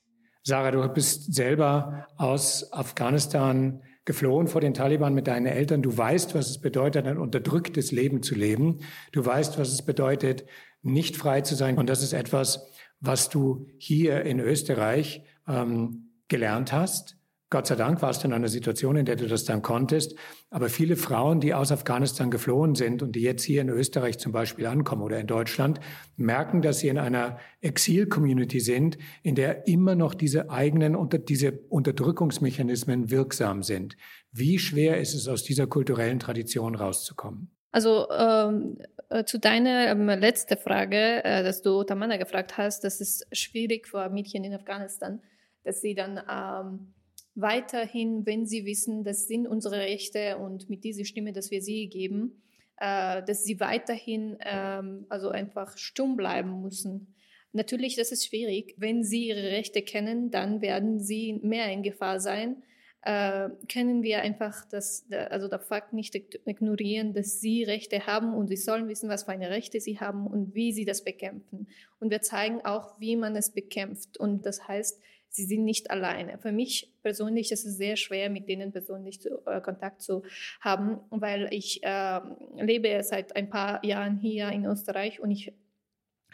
Sarah, 0.42 0.70
du 0.70 0.88
bist 0.88 1.34
selber 1.34 2.06
aus 2.16 2.72
Afghanistan 2.72 3.82
geflohen 4.06 4.48
vor 4.48 4.62
den 4.62 4.72
Taliban 4.72 5.12
mit 5.12 5.26
deinen 5.26 5.46
Eltern. 5.46 5.82
Du 5.82 5.96
weißt, 5.96 6.34
was 6.34 6.48
es 6.48 6.60
bedeutet, 6.60 7.06
ein 7.06 7.18
unterdrücktes 7.18 7.92
Leben 7.92 8.22
zu 8.22 8.34
leben. 8.34 8.80
Du 9.12 9.24
weißt, 9.24 9.58
was 9.58 9.68
es 9.68 9.84
bedeutet, 9.84 10.46
nicht 10.82 11.16
frei 11.16 11.42
zu 11.42 11.54
sein. 11.54 11.76
Und 11.76 11.88
das 11.88 12.02
ist 12.02 12.14
etwas, 12.14 12.66
was 13.00 13.28
du 13.28 13.66
hier 13.76 14.22
in 14.22 14.40
Österreich 14.40 15.22
ähm, 15.46 16.10
gelernt 16.28 16.72
hast. 16.72 17.19
Gott 17.50 17.66
sei 17.66 17.74
Dank 17.74 18.00
warst 18.00 18.22
du 18.22 18.28
in 18.28 18.32
einer 18.32 18.46
Situation, 18.46 18.94
in 18.94 19.04
der 19.04 19.16
du 19.16 19.26
das 19.26 19.44
dann 19.44 19.60
konntest. 19.60 20.14
Aber 20.50 20.68
viele 20.68 20.94
Frauen, 20.94 21.40
die 21.40 21.52
aus 21.52 21.72
Afghanistan 21.72 22.30
geflohen 22.30 22.76
sind 22.76 23.02
und 23.02 23.16
die 23.16 23.22
jetzt 23.22 23.42
hier 23.42 23.60
in 23.60 23.68
Österreich 23.68 24.18
zum 24.20 24.30
Beispiel 24.30 24.66
ankommen 24.66 25.02
oder 25.02 25.18
in 25.18 25.26
Deutschland, 25.26 25.80
merken, 26.16 26.62
dass 26.62 26.78
sie 26.78 26.86
in 26.86 26.96
einer 26.96 27.38
Exil-Community 27.60 28.60
sind, 28.60 28.98
in 29.24 29.34
der 29.34 29.66
immer 29.66 29.96
noch 29.96 30.14
diese 30.14 30.48
eigenen, 30.50 30.94
unter, 30.94 31.18
diese 31.18 31.58
Unterdrückungsmechanismen 31.68 33.10
wirksam 33.10 33.64
sind. 33.64 33.96
Wie 34.30 34.60
schwer 34.60 35.00
ist 35.00 35.14
es, 35.14 35.26
aus 35.26 35.42
dieser 35.42 35.66
kulturellen 35.66 36.20
Tradition 36.20 36.76
rauszukommen? 36.76 37.50
Also 37.72 38.08
ähm, 38.10 38.78
äh, 39.08 39.24
zu 39.24 39.40
deiner 39.40 39.88
ähm, 39.88 40.06
letzte 40.06 40.56
Frage, 40.56 41.24
äh, 41.24 41.42
dass 41.42 41.62
du 41.62 41.82
Tamana 41.82 42.16
gefragt 42.16 42.58
hast, 42.58 42.84
das 42.84 43.00
ist 43.00 43.26
schwierig 43.32 43.88
für 43.88 44.08
Mädchen 44.08 44.44
in 44.44 44.54
Afghanistan, 44.54 45.20
dass 45.64 45.80
sie 45.80 45.94
dann 45.94 46.20
ähm, 46.30 46.94
weiterhin, 47.40 48.26
wenn 48.26 48.46
sie 48.46 48.64
wissen, 48.64 49.04
das 49.04 49.26
sind 49.26 49.46
unsere 49.46 49.78
Rechte 49.78 50.38
und 50.38 50.68
mit 50.68 50.84
dieser 50.84 51.04
Stimme, 51.04 51.32
dass 51.32 51.50
wir 51.50 51.62
sie 51.62 51.88
geben, 51.88 52.42
äh, 52.78 53.22
dass 53.22 53.44
sie 53.44 53.60
weiterhin 53.60 54.36
ähm, 54.40 55.06
also 55.08 55.28
einfach 55.28 55.76
stumm 55.76 56.16
bleiben 56.16 56.62
müssen. 56.62 57.14
Natürlich, 57.52 57.96
das 57.96 58.12
ist 58.12 58.26
schwierig. 58.26 58.74
Wenn 58.76 59.02
sie 59.02 59.28
ihre 59.28 59.42
Rechte 59.42 59.82
kennen, 59.82 60.30
dann 60.30 60.60
werden 60.60 61.00
sie 61.00 61.40
mehr 61.42 61.70
in 61.72 61.82
Gefahr 61.82 62.20
sein. 62.20 62.62
Äh, 63.02 63.48
können 63.72 64.02
wir 64.02 64.20
einfach 64.20 64.64
das, 64.66 65.06
also 65.30 65.48
der 65.48 65.58
Fakt 65.58 65.92
nicht 65.92 66.14
ignorieren, 66.14 67.14
dass 67.14 67.40
sie 67.40 67.64
Rechte 67.64 68.06
haben 68.06 68.34
und 68.34 68.48
sie 68.48 68.56
sollen 68.56 68.88
wissen, 68.88 69.08
was 69.08 69.24
für 69.24 69.32
eine 69.32 69.50
Rechte 69.50 69.80
sie 69.80 69.98
haben 69.98 70.26
und 70.26 70.54
wie 70.54 70.72
sie 70.72 70.84
das 70.84 71.02
bekämpfen. 71.02 71.66
Und 71.98 72.10
wir 72.10 72.20
zeigen 72.20 72.60
auch, 72.64 73.00
wie 73.00 73.16
man 73.16 73.34
es 73.36 73.50
bekämpft. 73.50 74.18
Und 74.18 74.44
das 74.44 74.68
heißt, 74.68 75.00
sie 75.30 75.44
sind 75.44 75.64
nicht 75.64 75.90
alleine. 75.90 76.38
Für 76.38 76.52
mich 76.52 76.92
persönlich 77.02 77.52
ist 77.52 77.64
es 77.64 77.76
sehr 77.76 77.96
schwer, 77.96 78.28
mit 78.28 78.48
denen 78.48 78.72
persönlich 78.72 79.20
zu, 79.20 79.40
äh, 79.46 79.60
Kontakt 79.60 80.02
zu 80.02 80.22
haben, 80.60 81.00
weil 81.10 81.48
ich 81.52 81.82
äh, 81.82 82.20
lebe 82.56 83.02
seit 83.02 83.36
ein 83.36 83.48
paar 83.48 83.84
Jahren 83.84 84.18
hier 84.18 84.50
in 84.50 84.64
Österreich 84.64 85.20
und 85.20 85.30
ich 85.30 85.54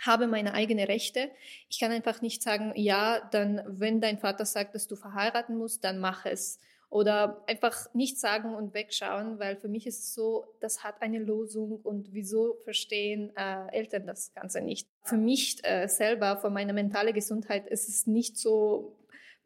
habe 0.00 0.26
meine 0.26 0.54
eigenen 0.54 0.86
Rechte. 0.86 1.30
Ich 1.68 1.80
kann 1.80 1.92
einfach 1.92 2.20
nicht 2.20 2.42
sagen, 2.42 2.72
ja, 2.74 3.20
dann, 3.32 3.62
wenn 3.66 4.00
dein 4.00 4.18
Vater 4.18 4.44
sagt, 4.44 4.74
dass 4.74 4.86
du 4.86 4.96
verheiraten 4.96 5.56
musst, 5.56 5.84
dann 5.84 5.98
mach 5.98 6.26
es. 6.26 6.60
Oder 6.96 7.42
einfach 7.46 7.92
nicht 7.92 8.18
sagen 8.18 8.54
und 8.54 8.72
wegschauen, 8.72 9.38
weil 9.38 9.56
für 9.56 9.68
mich 9.68 9.86
ist 9.86 9.98
es 9.98 10.14
so, 10.14 10.46
das 10.60 10.82
hat 10.82 11.02
eine 11.02 11.18
Losung 11.18 11.78
und 11.82 12.14
wieso 12.14 12.56
verstehen 12.64 13.36
äh, 13.36 13.70
Eltern 13.70 14.06
das 14.06 14.32
Ganze 14.32 14.62
nicht. 14.62 14.88
Für 15.02 15.18
mich 15.18 15.62
äh, 15.62 15.88
selber, 15.88 16.38
für 16.38 16.48
meine 16.48 16.72
mentale 16.72 17.12
Gesundheit 17.12 17.66
ist 17.66 17.90
es 17.90 18.06
nicht 18.06 18.38
so 18.38 18.96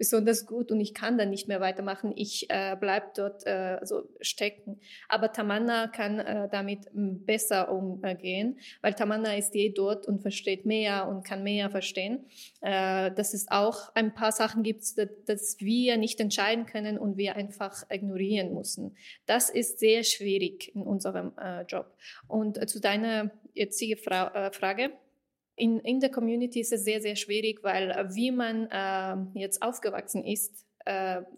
besonders 0.01 0.47
gut 0.47 0.73
und 0.73 0.81
ich 0.81 0.95
kann 0.95 1.19
dann 1.19 1.29
nicht 1.29 1.47
mehr 1.47 1.61
weitermachen. 1.61 2.15
Ich 2.17 2.49
äh, 2.49 2.75
bleibe 2.75 3.09
dort 3.15 3.47
äh, 3.47 3.77
also 3.79 4.09
stecken. 4.23 4.81
Aber 5.11 5.31
Tamanna 5.31 5.89
kann 5.89 6.19
äh, 6.19 6.49
damit 6.51 6.87
besser 6.95 7.71
umgehen, 7.71 8.59
weil 8.81 8.95
Tamanna 8.95 9.37
ist 9.37 9.55
eh 9.55 9.69
dort 9.69 10.07
und 10.07 10.23
versteht 10.23 10.65
mehr 10.65 11.07
und 11.07 11.23
kann 11.23 11.43
mehr 11.43 11.69
verstehen. 11.69 12.25
Äh, 12.63 13.11
dass 13.13 13.35
es 13.35 13.51
auch 13.51 13.95
ein 13.95 14.15
paar 14.15 14.33
Sachen 14.33 14.63
gibt, 14.63 14.81
dass, 14.97 15.09
dass 15.27 15.61
wir 15.61 15.99
nicht 15.99 16.19
entscheiden 16.19 16.65
können 16.65 16.97
und 16.97 17.19
wir 17.19 17.37
einfach 17.37 17.85
ignorieren 17.91 18.55
müssen. 18.55 18.97
Das 19.27 19.51
ist 19.51 19.81
sehr 19.81 20.03
schwierig 20.03 20.75
in 20.75 20.81
unserem 20.81 21.33
äh, 21.39 21.61
Job. 21.65 21.95
Und 22.27 22.57
äh, 22.57 22.67
zu 22.67 22.81
deiner 22.81 23.33
jetzige 23.53 23.99
Fra 23.99 24.47
äh, 24.47 24.51
Frage. 24.51 24.93
In, 25.61 25.79
in 25.81 26.01
der 26.01 26.11
Community 26.11 26.61
ist 26.61 26.73
es 26.73 26.85
sehr, 26.85 27.03
sehr 27.03 27.17
schwierig, 27.17 27.63
weil 27.63 27.91
äh, 27.91 28.15
wie 28.15 28.31
man 28.31 28.67
äh, 28.71 29.39
jetzt 29.39 29.63
aufgewachsen 29.63 30.25
ist, 30.25 30.65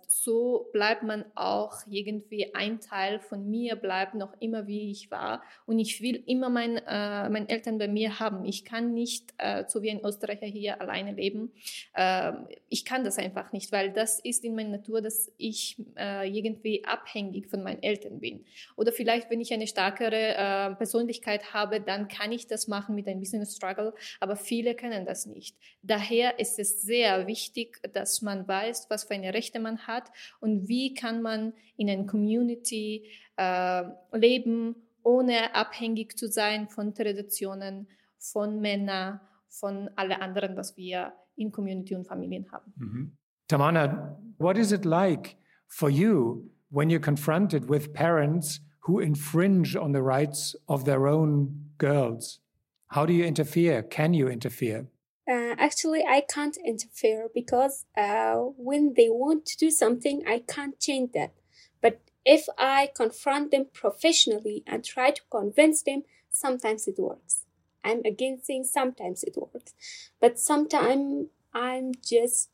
so 0.06 0.68
bleibt 0.72 1.02
man 1.02 1.24
auch 1.34 1.78
irgendwie 1.88 2.54
ein 2.54 2.80
Teil 2.80 3.18
von 3.18 3.50
mir 3.50 3.76
bleibt 3.76 4.14
noch 4.14 4.34
immer 4.40 4.66
wie 4.66 4.90
ich 4.90 5.10
war 5.10 5.42
und 5.66 5.78
ich 5.78 6.00
will 6.00 6.22
immer 6.26 6.48
mein, 6.48 6.76
äh, 6.76 7.28
meine 7.28 7.48
Eltern 7.48 7.78
bei 7.78 7.88
mir 7.88 8.20
haben. 8.20 8.44
Ich 8.44 8.64
kann 8.64 8.94
nicht 8.94 9.34
äh, 9.38 9.64
so 9.66 9.82
wie 9.82 9.90
ein 9.90 10.04
Österreicher 10.04 10.46
hier 10.46 10.80
alleine 10.80 11.12
leben. 11.12 11.52
Äh, 11.94 12.32
ich 12.68 12.84
kann 12.84 13.04
das 13.04 13.18
einfach 13.18 13.52
nicht, 13.52 13.72
weil 13.72 13.92
das 13.92 14.18
ist 14.20 14.44
in 14.44 14.54
meiner 14.54 14.70
Natur, 14.70 15.00
dass 15.00 15.32
ich 15.38 15.76
äh, 15.96 16.28
irgendwie 16.28 16.84
abhängig 16.84 17.48
von 17.48 17.62
meinen 17.62 17.82
Eltern 17.82 18.20
bin. 18.20 18.44
Oder 18.76 18.92
vielleicht, 18.92 19.30
wenn 19.30 19.40
ich 19.40 19.52
eine 19.52 19.66
stärkere 19.66 20.34
äh, 20.36 20.74
Persönlichkeit 20.76 21.52
habe, 21.52 21.80
dann 21.80 22.08
kann 22.08 22.32
ich 22.32 22.46
das 22.46 22.68
machen 22.68 22.94
mit 22.94 23.08
ein 23.08 23.20
bisschen 23.20 23.44
Struggle, 23.46 23.94
aber 24.20 24.36
viele 24.36 24.74
können 24.74 25.04
das 25.04 25.26
nicht. 25.26 25.56
Daher 25.82 26.38
ist 26.38 26.58
es 26.58 26.82
sehr 26.82 27.26
wichtig, 27.26 27.80
dass 27.92 28.22
man 28.22 28.46
weiß, 28.46 28.86
was 28.88 29.04
für 29.04 29.14
eine 29.14 29.31
Rechte 29.32 29.60
man 29.60 29.86
hat 29.86 30.10
und 30.40 30.68
wie 30.68 30.94
kann 30.94 31.22
man 31.22 31.52
in 31.76 31.88
einer 31.90 32.06
Community 32.06 33.06
äh, 33.36 33.84
leben, 34.12 34.76
ohne 35.02 35.54
abhängig 35.54 36.16
zu 36.16 36.28
sein 36.28 36.68
von 36.68 36.94
Traditionen, 36.94 37.88
von 38.18 38.60
Männern, 38.60 39.20
von 39.48 39.90
alle 39.96 40.20
anderen, 40.20 40.56
was 40.56 40.76
wir 40.76 41.12
in 41.36 41.50
Community 41.50 41.94
und 41.94 42.06
Familien 42.06 42.50
haben. 42.50 42.72
Mhm. 42.76 43.12
Tamana, 43.48 44.16
what 44.38 44.56
is 44.56 44.72
it 44.72 44.84
like 44.84 45.36
for 45.68 45.90
you 45.90 46.50
when 46.70 46.88
you're 46.88 47.00
confronted 47.00 47.68
with 47.68 47.92
parents 47.92 48.60
who 48.86 49.00
infringe 49.00 49.76
on 49.76 49.92
the 49.92 50.02
rights 50.02 50.56
of 50.68 50.84
their 50.84 51.06
own 51.06 51.70
girls? 51.78 52.40
How 52.88 53.06
do 53.06 53.12
you 53.12 53.24
interfere? 53.24 53.82
Can 53.82 54.14
you 54.14 54.28
interfere? 54.28 54.86
Uh, 55.28 55.54
actually, 55.56 56.04
I 56.04 56.20
can't 56.20 56.56
interfere 56.56 57.28
because 57.32 57.84
uh, 57.96 58.34
when 58.34 58.94
they 58.94 59.08
want 59.08 59.46
to 59.46 59.56
do 59.56 59.70
something, 59.70 60.24
I 60.26 60.40
can't 60.40 60.78
change 60.80 61.12
that. 61.12 61.32
But 61.80 62.00
if 62.24 62.46
I 62.58 62.90
confront 62.94 63.50
them 63.52 63.66
professionally 63.72 64.64
and 64.66 64.84
try 64.84 65.12
to 65.12 65.22
convince 65.30 65.82
them, 65.82 66.02
sometimes 66.28 66.88
it 66.88 66.98
works. 66.98 67.44
I'm 67.84 68.02
again 68.04 68.40
saying 68.42 68.64
sometimes 68.64 69.24
it 69.24 69.36
works, 69.36 69.74
but 70.20 70.38
sometimes 70.38 71.26
I'm 71.52 71.92
just 72.02 72.50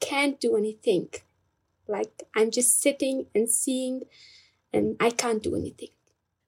can't 0.00 0.40
do 0.40 0.56
anything. 0.56 1.08
Like 1.86 2.22
I'm 2.34 2.50
just 2.50 2.80
sitting 2.80 3.26
and 3.34 3.50
seeing, 3.50 4.02
and 4.72 4.96
I 5.00 5.10
can't 5.10 5.42
do 5.42 5.56
anything. 5.56 5.88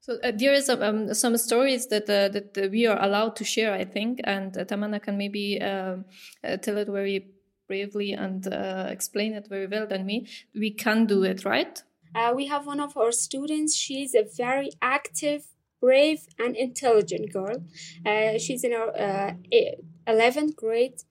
So 0.02 0.18
uh, 0.24 0.32
there 0.34 0.52
is 0.52 0.66
some, 0.66 0.82
um, 0.82 1.14
some 1.14 1.36
stories 1.36 1.86
that 1.86 2.10
uh, 2.10 2.28
that 2.28 2.58
uh, 2.58 2.68
we 2.72 2.86
are 2.86 3.00
allowed 3.00 3.36
to 3.36 3.44
share, 3.44 3.72
I 3.72 3.84
think, 3.84 4.20
and 4.24 4.56
uh, 4.58 4.64
Tamana 4.64 5.00
can 5.00 5.16
maybe 5.16 5.62
um, 5.62 6.06
uh, 6.42 6.56
tell 6.56 6.76
it 6.78 6.88
very 6.88 7.28
bravely 7.68 8.12
and 8.12 8.44
uh, 8.52 8.88
explain 8.90 9.32
it 9.32 9.46
very 9.48 9.68
well 9.68 9.86
than 9.86 10.04
me. 10.04 10.26
We 10.56 10.72
can 10.72 11.06
do 11.06 11.22
it, 11.22 11.44
right? 11.44 11.80
we 12.34 12.46
have 12.46 12.66
one 12.66 12.80
of 12.80 12.96
our 12.96 13.12
students. 13.12 13.76
She's 13.76 14.12
a 14.14 14.26
very 14.36 14.70
active, 14.82 15.44
brave, 15.80 16.26
and 16.36 16.56
intelligent 16.56 17.32
girl. 17.32 17.62
she's 18.38 18.64
in 18.64 18.72
our 18.74 19.36
eleventh 20.06 20.56
grade. 20.56 21.04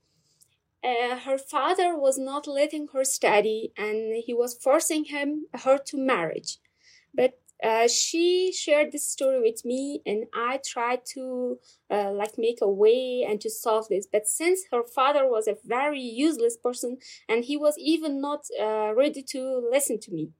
her 0.83 1.37
father 1.37 1.97
was 1.97 2.17
not 2.17 2.45
letting 2.45 2.89
her 2.93 3.05
study, 3.05 3.71
and 3.77 4.21
he 4.25 4.33
was 4.33 4.53
forcing 4.53 5.05
him 5.05 5.45
her 5.63 5.77
to 5.77 5.97
marriage. 5.97 6.57
But 7.13 7.41
uh, 7.63 7.87
she 7.87 8.51
shared 8.51 8.91
this 8.91 9.07
story 9.07 9.39
with 9.39 9.63
me 9.63 10.01
and 10.05 10.25
i 10.33 10.59
tried 10.65 11.05
to 11.05 11.59
uh, 11.91 12.11
like 12.11 12.37
make 12.37 12.59
a 12.61 12.69
way 12.69 13.25
and 13.27 13.41
to 13.41 13.49
solve 13.49 13.87
this. 13.89 14.07
But 14.11 14.27
since 14.27 14.61
her 14.71 14.83
father 14.83 15.29
was 15.29 15.47
a 15.47 15.57
very 15.63 15.99
useless 15.99 16.57
person 16.57 16.97
and 17.27 17.43
he 17.43 17.57
was 17.57 17.75
even 17.77 18.21
not 18.21 18.45
uh, 18.59 18.93
ready 18.95 19.23
to 19.23 19.67
listen 19.69 19.99
to 20.01 20.11
me 20.11 20.31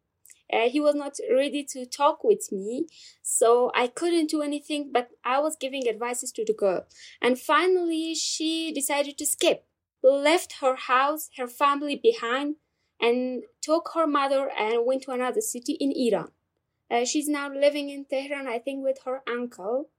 uh, 0.52 0.70
he 0.70 0.80
was 0.80 0.96
not 0.96 1.14
ready 1.34 1.64
to 1.64 1.86
talk 1.86 2.24
with 2.24 2.52
me 2.52 2.88
so 3.22 3.72
i 3.76 3.88
couldn't 3.88 4.30
do 4.30 4.42
anything 4.42 4.90
but 4.92 5.10
i 5.24 5.40
was 5.40 5.56
giving 5.60 5.88
advices 5.88 6.32
to 6.32 6.44
the 6.46 6.54
girl. 6.54 6.86
And 7.22 7.40
finally 7.40 8.16
she 8.16 8.72
decided 8.74 9.18
to 9.18 9.26
skip 9.26 9.66
left 10.04 10.56
her 10.62 10.76
house 10.76 11.30
her 11.38 11.48
family 11.48 11.96
behind 11.96 12.56
and 13.00 13.44
took 13.62 13.92
her 13.94 14.08
mother 14.08 14.50
and 14.58 14.86
went 14.86 15.04
to 15.04 15.12
another 15.12 15.42
city 15.42 15.74
in 15.74 15.92
iran 15.92 16.32
uh, 16.92 17.06
she's 17.06 17.30
now 17.30 17.50
living 17.50 17.90
in 17.90 18.06
Tehran, 18.06 18.48
I 18.48 18.60
think, 18.60 18.84
with 18.84 19.00
her 19.06 19.22
uncle. 19.28 19.90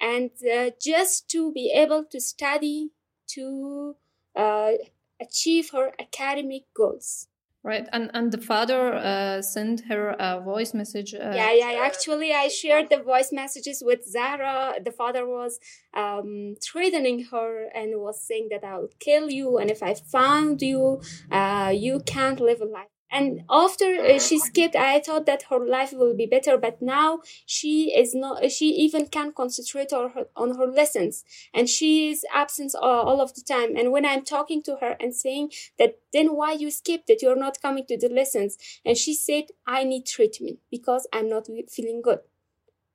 And 0.00 0.30
uh, 0.44 0.70
just 0.80 1.28
to 1.30 1.52
be 1.52 1.72
able 1.74 2.04
to 2.10 2.20
study, 2.20 2.90
to 3.28 3.96
uh, 4.34 4.72
achieve 5.20 5.70
her 5.70 5.92
academic 5.98 6.62
goals. 6.74 7.28
Right, 7.62 7.88
and 7.92 8.12
and 8.14 8.30
the 8.30 8.38
father 8.38 8.94
uh, 8.94 9.42
sent 9.42 9.86
her 9.88 10.10
a 10.20 10.40
voice 10.40 10.72
message. 10.72 11.14
Uh, 11.14 11.32
yeah, 11.34 11.52
yeah. 11.52 11.80
Actually, 11.82 12.32
I 12.32 12.46
shared 12.46 12.90
the 12.90 13.02
voice 13.02 13.32
messages 13.32 13.82
with 13.84 14.06
Zara. 14.06 14.74
The 14.84 14.92
father 14.92 15.26
was 15.26 15.58
um, 15.92 16.54
threatening 16.62 17.24
her 17.32 17.66
and 17.74 18.00
was 18.00 18.22
saying 18.22 18.50
that 18.52 18.62
I'll 18.62 18.90
kill 19.00 19.30
you, 19.30 19.58
and 19.58 19.68
if 19.68 19.82
I 19.82 19.94
found 19.94 20.62
you, 20.62 21.00
uh, 21.28 21.72
you 21.74 22.02
can't 22.06 22.38
live 22.38 22.60
a 22.60 22.66
life 22.66 22.95
and 23.10 23.42
after 23.48 23.84
uh, 23.84 24.18
she 24.18 24.38
skipped 24.38 24.74
i 24.74 24.98
thought 24.98 25.26
that 25.26 25.44
her 25.50 25.58
life 25.58 25.92
will 25.92 26.14
be 26.14 26.26
better 26.26 26.58
but 26.58 26.80
now 26.82 27.20
she 27.46 27.92
is 27.96 28.14
not 28.14 28.50
she 28.50 28.66
even 28.66 29.06
can't 29.06 29.34
concentrate 29.34 29.92
on 29.92 30.10
her, 30.10 30.26
on 30.36 30.56
her 30.56 30.66
lessons. 30.66 31.24
And 31.54 31.68
she 31.68 32.10
is 32.10 32.24
absent 32.34 32.72
all, 32.74 33.06
all 33.08 33.20
of 33.20 33.34
the 33.34 33.42
time. 33.42 33.76
And 33.76 33.92
when 33.92 34.04
i'm 34.04 34.24
talking 34.24 34.62
to 34.64 34.76
her 34.80 34.96
and 35.00 35.14
saying 35.14 35.52
that 35.78 35.98
then 36.12 36.28
why 36.36 36.52
you 36.52 36.70
skipped 36.70 37.06
that? 37.08 37.22
You're 37.22 37.36
not 37.36 37.60
coming 37.60 37.84
to 37.86 37.98
the 37.98 38.08
lessons 38.08 38.56
and 38.84 38.96
she 38.96 39.14
said 39.14 39.44
i 39.66 39.84
need 39.84 40.06
treatment 40.06 40.58
because 40.70 41.06
i'm 41.12 41.28
not 41.28 41.46
feeling 41.70 42.02
good. 42.02 42.20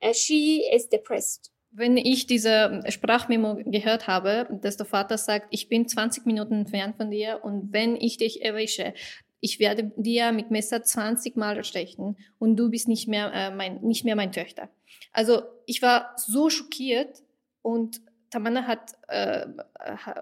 And 0.01 0.15
she 0.15 0.69
is 0.71 0.87
depressed. 0.87 1.51
Wenn 1.73 1.95
ich 1.95 2.27
diese 2.27 2.81
Sprachmemo 2.89 3.59
gehört 3.65 4.05
habe, 4.05 4.45
dass 4.61 4.75
der 4.75 4.85
Vater 4.85 5.17
sagt, 5.17 5.47
ich 5.51 5.69
bin 5.69 5.87
20 5.87 6.25
Minuten 6.25 6.53
entfernt 6.53 6.97
von 6.97 7.09
dir 7.09 7.39
und 7.43 7.71
wenn 7.71 7.95
ich 7.95 8.17
dich 8.17 8.41
erwische, 8.43 8.93
ich 9.41 9.59
werde 9.59 9.91
dir 9.97 10.31
mit 10.31 10.51
Messer 10.51 10.83
20 10.83 11.35
Mal 11.35 11.63
stechen 11.63 12.15
und 12.39 12.55
du 12.55 12.69
bist 12.69 12.87
nicht 12.87 13.07
mehr, 13.07 13.31
äh, 13.33 13.51
mein, 13.53 13.81
nicht 13.81 14.05
mehr 14.05 14.15
mein 14.15 14.31
Töchter. 14.31 14.69
Also 15.11 15.41
ich 15.65 15.81
war 15.81 16.13
so 16.15 16.49
schockiert 16.49 17.21
und 17.61 18.01
Tamanna 18.29 18.65
hat, 18.65 18.93
äh, 19.09 19.45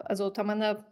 also 0.06 0.30
Tamanna 0.32 0.86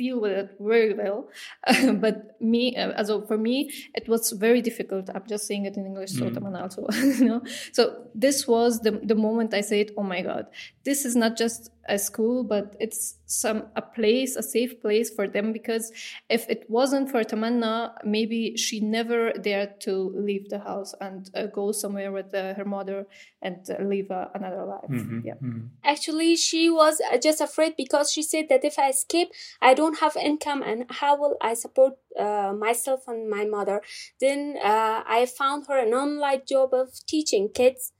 deal 0.00 0.18
with 0.18 0.32
it 0.32 0.56
very 0.58 0.94
well. 0.94 1.28
but 2.00 2.40
me, 2.40 2.74
uh, 2.74 2.92
also 2.96 3.20
for 3.26 3.36
me, 3.36 3.70
it 3.94 4.08
was 4.08 4.30
very 4.32 4.62
difficult. 4.62 5.10
I'm 5.14 5.26
just 5.28 5.46
saying 5.46 5.66
it 5.66 5.76
in 5.76 5.84
English, 5.84 6.12
so 6.12 6.24
mm. 6.24 6.62
also, 6.62 6.86
you 7.20 7.26
know. 7.26 7.42
So 7.72 7.82
this 8.14 8.48
was 8.48 8.80
the 8.80 8.92
the 9.12 9.14
moment 9.14 9.52
I 9.52 9.62
said, 9.72 9.92
"Oh 9.98 10.06
my 10.14 10.22
God, 10.22 10.46
this 10.84 11.04
is 11.04 11.14
not 11.16 11.36
just 11.36 11.70
a 11.88 11.98
school, 11.98 12.44
but 12.44 12.76
it's 12.80 13.16
some 13.26 13.64
a 13.76 13.82
place, 13.82 14.36
a 14.36 14.42
safe 14.42 14.80
place 14.80 15.10
for 15.10 15.28
them." 15.28 15.52
Because 15.52 15.92
if 16.30 16.48
it 16.48 16.64
wasn't 16.68 17.10
for 17.10 17.22
Tamanna, 17.24 17.92
maybe 18.04 18.56
she 18.56 18.80
never 18.80 19.32
dared 19.32 19.80
to 19.82 20.14
leave 20.16 20.48
the 20.48 20.60
house 20.60 20.94
and 21.00 21.30
uh, 21.34 21.46
go 21.46 21.72
somewhere 21.72 22.12
with 22.12 22.34
uh, 22.34 22.54
her 22.54 22.64
mother 22.64 23.06
and 23.42 23.68
uh, 23.68 23.82
live 23.82 24.10
uh, 24.10 24.28
another 24.34 24.64
life. 24.64 24.90
Mm-hmm. 24.90 25.20
Yeah. 25.24 25.34
Mm-hmm. 25.34 25.66
Actually, 25.84 26.36
she 26.36 26.70
was 26.70 27.02
uh, 27.12 27.18
just 27.18 27.40
afraid 27.40 27.74
because 27.76 28.10
she 28.10 28.22
said 28.22 28.46
that 28.48 28.64
if 28.64 28.78
I 28.78 28.88
escape, 28.88 29.28
I 29.60 29.74
don't 29.74 29.90
don't 29.90 30.00
have 30.00 30.16
income 30.16 30.62
and 30.62 30.84
how 30.90 31.16
will 31.16 31.36
I 31.40 31.54
support 31.54 31.94
uh, 32.18 32.52
myself 32.56 33.00
and 33.08 33.28
my 33.28 33.44
mother? 33.44 33.82
Then 34.20 34.56
uh, 34.62 35.02
I 35.06 35.26
found 35.26 35.66
her 35.68 35.78
an 35.78 35.92
online 35.92 36.42
job 36.46 36.74
of 36.74 36.88
teaching 37.06 37.50
kids. 37.52 37.92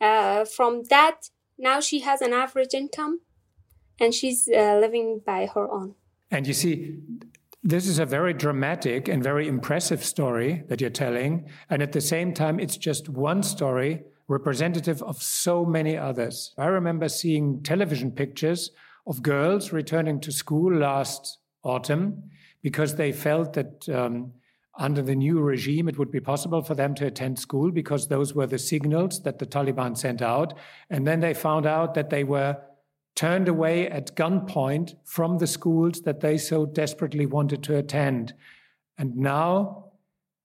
Uh, 0.00 0.44
from 0.44 0.84
that, 0.90 1.30
now 1.58 1.80
she 1.80 2.00
has 2.00 2.20
an 2.20 2.32
average 2.32 2.74
income 2.74 3.20
and 4.00 4.14
she's 4.14 4.48
uh, 4.48 4.78
living 4.80 5.20
by 5.24 5.46
her 5.46 5.70
own. 5.70 5.94
And 6.30 6.46
you 6.46 6.54
see, 6.54 6.98
this 7.62 7.86
is 7.86 7.98
a 7.98 8.06
very 8.06 8.32
dramatic 8.32 9.08
and 9.08 9.22
very 9.22 9.48
impressive 9.48 10.04
story 10.04 10.64
that 10.68 10.80
you're 10.80 10.90
telling. 10.90 11.48
And 11.70 11.82
at 11.82 11.92
the 11.92 12.00
same 12.00 12.32
time, 12.34 12.60
it's 12.60 12.76
just 12.76 13.08
one 13.08 13.42
story 13.42 14.04
representative 14.28 15.02
of 15.02 15.22
so 15.22 15.64
many 15.64 15.96
others. 15.96 16.52
I 16.58 16.66
remember 16.66 17.08
seeing 17.08 17.62
television 17.62 18.10
pictures 18.10 18.70
of 19.06 19.22
girls 19.22 19.72
returning 19.72 20.20
to 20.20 20.32
school 20.32 20.74
last 20.74 21.38
autumn 21.62 22.24
because 22.62 22.96
they 22.96 23.12
felt 23.12 23.52
that 23.52 23.88
um, 23.88 24.32
under 24.78 25.02
the 25.02 25.14
new 25.14 25.40
regime 25.40 25.88
it 25.88 25.98
would 25.98 26.10
be 26.10 26.20
possible 26.20 26.62
for 26.62 26.74
them 26.74 26.94
to 26.96 27.06
attend 27.06 27.38
school 27.38 27.70
because 27.70 28.08
those 28.08 28.34
were 28.34 28.46
the 28.46 28.58
signals 28.58 29.22
that 29.22 29.38
the 29.38 29.46
Taliban 29.46 29.96
sent 29.96 30.22
out. 30.22 30.54
And 30.90 31.06
then 31.06 31.20
they 31.20 31.34
found 31.34 31.66
out 31.66 31.94
that 31.94 32.10
they 32.10 32.24
were 32.24 32.56
turned 33.16 33.48
away 33.48 33.88
at 33.88 34.14
gunpoint 34.14 34.94
from 35.04 35.38
the 35.38 35.46
schools 35.46 36.02
that 36.02 36.20
they 36.20 36.38
so 36.38 36.66
desperately 36.66 37.26
wanted 37.26 37.62
to 37.64 37.76
attend. 37.76 38.34
And 38.98 39.16
now 39.16 39.86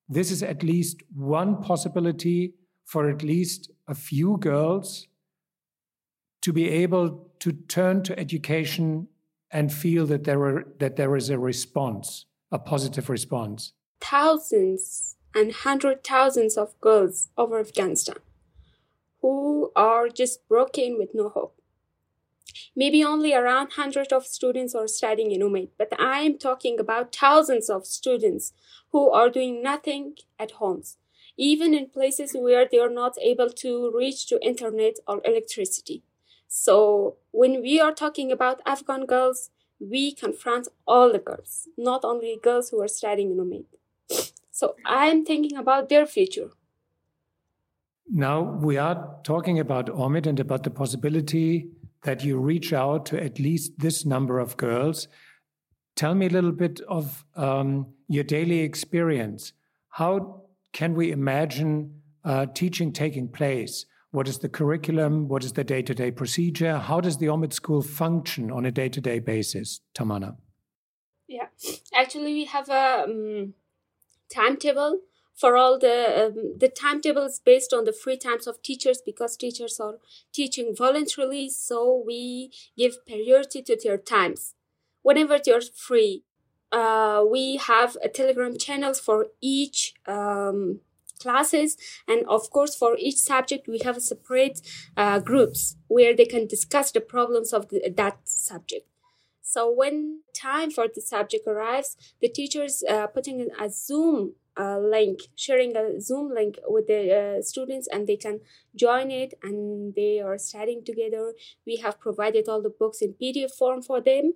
this 0.09 0.31
is 0.31 0.41
at 0.41 0.63
least 0.63 1.03
one 1.13 1.61
possibility 1.61 2.53
for 2.85 3.09
at 3.09 3.21
least 3.21 3.69
a 3.87 3.93
few 3.93 4.37
girls 4.37 5.07
to 6.41 6.51
be 6.51 6.69
able 6.69 7.29
to 7.39 7.51
turn 7.51 8.03
to 8.03 8.17
education 8.17 9.07
and 9.51 9.71
feel 9.71 10.05
that 10.07 10.23
there 10.23 10.41
are 10.43 10.65
that 10.79 10.95
there 10.95 11.15
is 11.15 11.29
a 11.29 11.37
response, 11.37 12.25
a 12.51 12.57
positive 12.59 13.09
response? 13.09 13.73
Thousands 13.99 15.17
and 15.35 15.51
hundred 15.51 16.03
thousands 16.03 16.57
of 16.57 16.79
girls 16.81 17.29
over 17.37 17.59
Afghanistan 17.59 18.15
who 19.21 19.71
are 19.75 20.09
just 20.09 20.47
broken 20.47 20.97
with 20.97 21.09
no 21.13 21.29
hope. 21.29 21.60
Maybe 22.75 23.03
only 23.03 23.33
around 23.33 23.71
100 23.77 24.11
of 24.13 24.25
students 24.25 24.75
are 24.75 24.87
studying 24.87 25.31
in 25.31 25.41
Umaid, 25.41 25.69
but 25.77 25.89
I 25.99 26.21
am 26.21 26.37
talking 26.37 26.79
about 26.79 27.15
thousands 27.15 27.69
of 27.69 27.85
students 27.85 28.53
who 28.91 29.09
are 29.09 29.29
doing 29.29 29.61
nothing 29.61 30.15
at 30.39 30.51
homes, 30.51 30.97
even 31.37 31.73
in 31.73 31.89
places 31.89 32.33
where 32.33 32.67
they 32.69 32.79
are 32.79 32.89
not 32.89 33.17
able 33.21 33.49
to 33.49 33.91
reach 33.95 34.27
to 34.27 34.45
internet 34.45 34.95
or 35.07 35.21
electricity. 35.25 36.03
So 36.47 37.15
when 37.31 37.61
we 37.61 37.79
are 37.79 37.93
talking 37.93 38.31
about 38.31 38.61
Afghan 38.65 39.05
girls, 39.05 39.49
we 39.79 40.11
confront 40.13 40.67
all 40.85 41.11
the 41.11 41.19
girls, 41.19 41.67
not 41.77 42.03
only 42.03 42.37
girls 42.41 42.69
who 42.69 42.81
are 42.81 42.87
studying 42.87 43.31
in 43.31 43.37
Umaid. 43.37 43.65
So 44.51 44.75
I'm 44.85 45.25
thinking 45.25 45.57
about 45.57 45.89
their 45.89 46.05
future. 46.05 46.51
Now 48.13 48.41
we 48.41 48.77
are 48.77 49.15
talking 49.23 49.59
about 49.59 49.85
Omid 49.87 50.27
and 50.27 50.39
about 50.39 50.63
the 50.63 50.69
possibility 50.69 51.69
that 52.03 52.23
you 52.23 52.37
reach 52.37 52.73
out 52.73 53.05
to 53.07 53.23
at 53.23 53.39
least 53.39 53.73
this 53.79 54.05
number 54.05 54.39
of 54.39 54.57
girls. 54.57 55.07
Tell 55.95 56.15
me 56.15 56.25
a 56.25 56.29
little 56.29 56.51
bit 56.51 56.79
of 56.87 57.25
um, 57.35 57.87
your 58.07 58.23
daily 58.23 58.59
experience. 58.59 59.53
How 59.89 60.43
can 60.73 60.95
we 60.95 61.11
imagine 61.11 62.01
uh, 62.23 62.47
teaching 62.47 62.91
taking 62.93 63.27
place? 63.27 63.85
What 64.11 64.27
is 64.27 64.39
the 64.39 64.49
curriculum? 64.49 65.27
What 65.27 65.43
is 65.43 65.53
the 65.53 65.63
day 65.63 65.81
to 65.83 65.93
day 65.93 66.11
procedure? 66.11 66.77
How 66.77 67.01
does 67.01 67.17
the 67.17 67.27
Omid 67.27 67.53
School 67.53 67.81
function 67.81 68.51
on 68.51 68.65
a 68.65 68.71
day 68.71 68.89
to 68.89 69.01
day 69.01 69.19
basis, 69.19 69.81
Tamana? 69.95 70.35
Yeah, 71.27 71.47
actually, 71.93 72.33
we 72.33 72.45
have 72.45 72.67
a 72.67 73.05
um, 73.05 73.53
timetable 74.33 74.99
for 75.35 75.57
all 75.57 75.79
the 75.79 76.25
um, 76.25 76.57
the 76.57 76.69
timetable 76.69 77.23
is 77.23 77.41
based 77.43 77.73
on 77.73 77.85
the 77.85 77.93
free 77.93 78.17
times 78.17 78.47
of 78.47 78.61
teachers 78.61 79.01
because 79.05 79.35
teachers 79.37 79.79
are 79.79 79.97
teaching 80.33 80.75
voluntarily 80.75 81.49
so 81.49 82.03
we 82.05 82.51
give 82.77 83.05
priority 83.05 83.61
to 83.63 83.77
their 83.81 83.97
times. 83.97 84.55
Whenever 85.01 85.39
they're 85.39 85.61
free 85.61 86.23
uh, 86.71 87.23
we 87.29 87.57
have 87.57 87.97
a 88.03 88.09
telegram 88.09 88.57
channels 88.57 88.99
for 88.99 89.27
each 89.41 89.93
um, 90.07 90.79
classes 91.19 91.77
and 92.07 92.25
of 92.27 92.49
course 92.49 92.75
for 92.75 92.97
each 92.97 93.17
subject 93.17 93.67
we 93.67 93.79
have 93.83 93.97
a 93.97 94.01
separate 94.01 94.61
uh, 94.97 95.19
groups 95.19 95.75
where 95.87 96.15
they 96.15 96.25
can 96.25 96.47
discuss 96.47 96.91
the 96.91 97.01
problems 97.01 97.53
of 97.53 97.69
the, 97.69 97.93
that 97.95 98.19
subject. 98.23 98.87
So 99.41 99.69
when 99.69 100.21
time 100.33 100.71
for 100.71 100.85
the 100.93 101.01
subject 101.01 101.47
arrives 101.47 101.97
the 102.21 102.29
teachers 102.29 102.83
uh, 102.89 103.07
putting 103.07 103.39
in 103.39 103.49
a 103.59 103.69
zoom 103.69 104.35
a 104.57 104.79
link, 104.79 105.21
sharing 105.35 105.75
a 105.75 105.99
Zoom 105.99 106.33
link 106.33 106.57
with 106.67 106.87
the 106.87 107.37
uh, 107.39 107.41
students, 107.41 107.87
and 107.91 108.07
they 108.07 108.17
can 108.17 108.41
join 108.75 109.11
it 109.11 109.33
and 109.43 109.95
they 109.95 110.19
are 110.19 110.37
studying 110.37 110.83
together. 110.83 111.33
We 111.65 111.77
have 111.77 111.99
provided 111.99 112.49
all 112.49 112.61
the 112.61 112.69
books 112.69 113.01
in 113.01 113.15
PDF 113.21 113.51
form 113.51 113.81
for 113.81 114.01
them, 114.01 114.33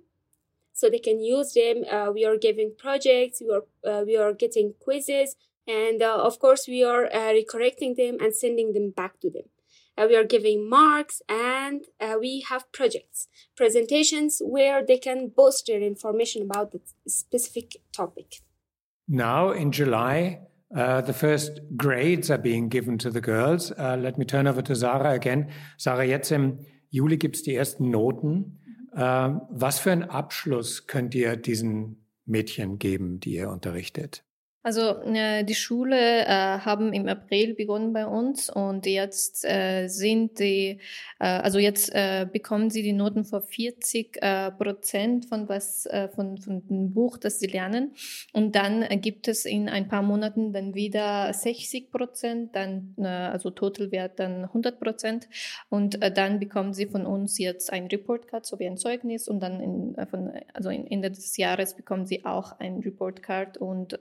so 0.72 0.88
they 0.88 0.98
can 0.98 1.20
use 1.20 1.52
them. 1.52 1.84
Uh, 1.90 2.10
we 2.12 2.24
are 2.24 2.36
giving 2.36 2.72
projects. 2.78 3.42
We 3.42 3.50
are 3.54 3.64
uh, 3.90 4.04
we 4.04 4.16
are 4.16 4.32
getting 4.32 4.74
quizzes, 4.80 5.36
and 5.66 6.02
uh, 6.02 6.16
of 6.16 6.38
course 6.38 6.66
we 6.66 6.82
are 6.82 7.06
uh, 7.06 7.32
recorrecting 7.32 7.96
them 7.96 8.18
and 8.20 8.34
sending 8.34 8.72
them 8.72 8.90
back 8.90 9.20
to 9.20 9.30
them. 9.30 9.44
Uh, 9.98 10.06
we 10.08 10.14
are 10.14 10.24
giving 10.24 10.68
marks 10.68 11.22
and 11.26 11.86
we 12.20 12.44
have 12.50 12.70
projects, 12.70 13.28
presentations 13.56 14.42
where 14.44 14.84
they 14.84 14.98
can 14.98 15.28
boast 15.34 15.66
their 15.66 15.80
information 15.80 16.42
about 16.42 16.72
the 16.72 16.80
specific 17.08 17.76
topic. 17.92 18.42
Now, 19.08 19.52
in 19.52 19.70
July, 19.70 20.40
uh, 20.74 21.00
the 21.00 21.12
first 21.12 21.60
grades 21.76 22.30
are 22.30 22.38
being 22.38 22.68
given 22.68 22.98
to 22.98 23.10
the 23.10 23.20
girls. 23.20 23.70
Uh, 23.70 23.96
let 23.96 24.18
me 24.18 24.24
turn 24.24 24.46
over 24.46 24.62
to 24.62 24.74
Sarah 24.74 25.14
again. 25.14 25.50
Sarah, 25.76 26.04
jetzt 26.04 26.32
im 26.32 26.58
Juli 26.90 27.16
gibt 27.16 27.36
es 27.36 27.42
die 27.42 27.54
ersten 27.54 27.90
Noten. 27.90 28.58
Uh, 28.92 29.40
was 29.50 29.78
für 29.78 29.92
einen 29.92 30.04
Abschluss 30.04 30.86
könnt 30.86 31.14
ihr 31.14 31.36
diesen 31.36 32.06
Mädchen 32.24 32.78
geben, 32.78 33.20
die 33.20 33.34
ihr 33.34 33.50
unterrichtet? 33.50 34.24
Also 34.66 35.00
äh, 35.04 35.44
die 35.44 35.54
Schule 35.54 36.26
äh, 36.26 36.26
haben 36.26 36.92
im 36.92 37.06
April 37.06 37.54
begonnen 37.54 37.92
bei 37.92 38.04
uns 38.04 38.50
und 38.50 38.84
jetzt 38.84 39.44
äh, 39.44 39.86
sind 39.86 40.40
die, 40.40 40.80
äh, 41.20 41.24
also 41.24 41.60
jetzt 41.60 41.94
äh, 41.94 42.26
bekommen 42.28 42.70
sie 42.70 42.82
die 42.82 42.92
Noten 42.92 43.24
für 43.24 43.40
40 43.40 44.20
äh, 44.20 44.50
Prozent 44.50 45.26
von 45.26 45.48
was 45.48 45.86
äh, 45.86 46.08
von, 46.08 46.38
von 46.38 46.66
dem 46.66 46.92
Buch, 46.92 47.16
das 47.16 47.38
sie 47.38 47.46
lernen. 47.46 47.92
Und 48.32 48.56
dann 48.56 48.82
äh, 48.82 48.96
gibt 48.96 49.28
es 49.28 49.44
in 49.44 49.68
ein 49.68 49.86
paar 49.86 50.02
Monaten 50.02 50.52
dann 50.52 50.74
wieder 50.74 51.32
60 51.32 51.92
Prozent, 51.92 52.56
dann 52.56 52.96
äh, 52.98 53.06
also 53.06 53.50
Totalwert 53.50 54.18
dann 54.18 54.46
100 54.46 54.80
Prozent. 54.80 55.28
Und 55.68 56.02
äh, 56.02 56.10
dann 56.10 56.40
bekommen 56.40 56.74
sie 56.74 56.86
von 56.86 57.06
uns 57.06 57.38
jetzt 57.38 57.72
ein 57.72 57.86
Report 57.86 58.26
Card 58.26 58.44
sowie 58.44 58.66
ein 58.66 58.78
Zeugnis 58.78 59.28
und 59.28 59.38
dann 59.38 59.60
in, 59.60 59.94
äh, 59.94 60.06
von 60.06 60.32
also 60.54 60.70
in 60.70 60.88
Ende 60.88 61.12
des 61.12 61.36
Jahres 61.36 61.76
bekommen 61.76 62.04
sie 62.04 62.24
auch 62.24 62.58
ein 62.58 62.80
Report 62.80 63.22
Card 63.22 63.58
und 63.58 63.96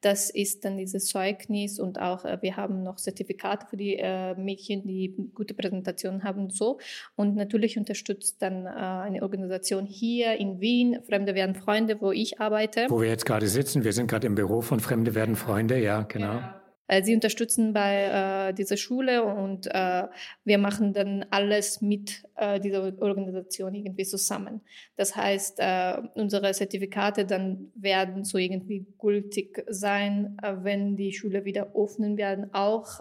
das 0.00 0.30
ist 0.30 0.64
dann 0.64 0.76
dieses 0.76 1.06
Zeugnis 1.06 1.78
und 1.78 2.00
auch 2.00 2.24
äh, 2.24 2.38
wir 2.40 2.56
haben 2.56 2.82
noch 2.82 2.96
Zertifikate 2.96 3.66
für 3.68 3.76
die 3.76 3.96
äh, 3.96 4.34
Mädchen, 4.34 4.86
die 4.86 5.14
gute 5.34 5.54
Präsentationen 5.54 6.24
haben 6.24 6.42
und 6.44 6.54
so. 6.54 6.78
Und 7.16 7.36
natürlich 7.36 7.78
unterstützt 7.78 8.40
dann 8.42 8.66
äh, 8.66 8.70
eine 8.70 9.22
Organisation 9.22 9.86
hier 9.86 10.34
in 10.34 10.60
Wien, 10.60 10.98
Fremde 11.06 11.34
werden 11.34 11.54
Freunde, 11.54 12.00
wo 12.00 12.12
ich 12.12 12.40
arbeite. 12.40 12.86
Wo 12.88 13.00
wir 13.00 13.08
jetzt 13.08 13.26
gerade 13.26 13.46
sitzen, 13.48 13.84
wir 13.84 13.92
sind 13.92 14.08
gerade 14.08 14.26
im 14.26 14.34
Büro 14.34 14.60
von 14.60 14.80
Fremde 14.80 15.14
werden 15.14 15.36
Freunde, 15.36 15.78
ja, 15.78 16.02
genau. 16.02 16.34
Ja. 16.34 16.59
Äh, 16.90 17.04
sie 17.04 17.14
unterstützen 17.14 17.72
bei 17.72 18.48
äh, 18.48 18.52
dieser 18.52 18.76
Schule 18.76 19.22
und 19.22 19.68
äh, 19.68 20.08
wir 20.42 20.58
machen 20.58 20.92
dann 20.92 21.24
alles 21.30 21.80
mit 21.80 22.24
äh, 22.34 22.58
dieser 22.58 22.82
Organisation 23.00 23.76
irgendwie 23.76 24.04
zusammen. 24.04 24.60
Das 24.96 25.14
heißt, 25.14 25.60
äh, 25.60 26.02
unsere 26.14 26.50
Zertifikate 26.50 27.26
dann 27.26 27.70
werden 27.76 28.24
so 28.24 28.38
irgendwie 28.38 28.86
gültig 28.98 29.64
sein, 29.68 30.36
äh, 30.42 30.56
wenn 30.62 30.96
die 30.96 31.12
Schule 31.12 31.44
wieder 31.44 31.76
öffnen 31.76 32.16
werden. 32.16 32.52
Auch 32.52 33.00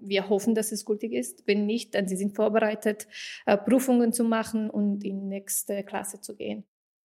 wir 0.00 0.28
hoffen, 0.28 0.54
dass 0.54 0.72
es 0.72 0.84
gültig 0.84 1.12
ist. 1.12 1.46
Wenn 1.46 1.66
nicht, 1.66 1.94
dann 1.94 2.06
sie 2.06 2.16
sind 2.16 2.34
vorbereitet, 2.34 3.06
Prüfungen 3.64 4.12
zu 4.12 4.24
machen 4.24 4.68
und 4.68 5.04
in 5.04 5.20
die 5.20 5.26
nächste 5.26 5.82
Klasse 5.82 6.20
zu 6.20 6.36
gehen. 6.36 6.64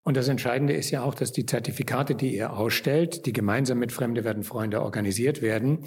Und 0.09 0.17
das 0.17 0.27
Entscheidende 0.27 0.73
ist 0.73 0.89
ja 0.89 1.03
auch, 1.03 1.13
dass 1.13 1.33
die 1.33 1.45
Zertifikate, 1.45 2.15
die 2.15 2.35
ihr 2.35 2.53
ausstellt, 2.53 3.27
die 3.27 3.31
gemeinsam 3.31 3.77
mit 3.77 3.91
Fremde 3.91 4.23
werden 4.23 4.41
Freunde 4.41 4.81
organisiert 4.81 5.43
werden, 5.43 5.85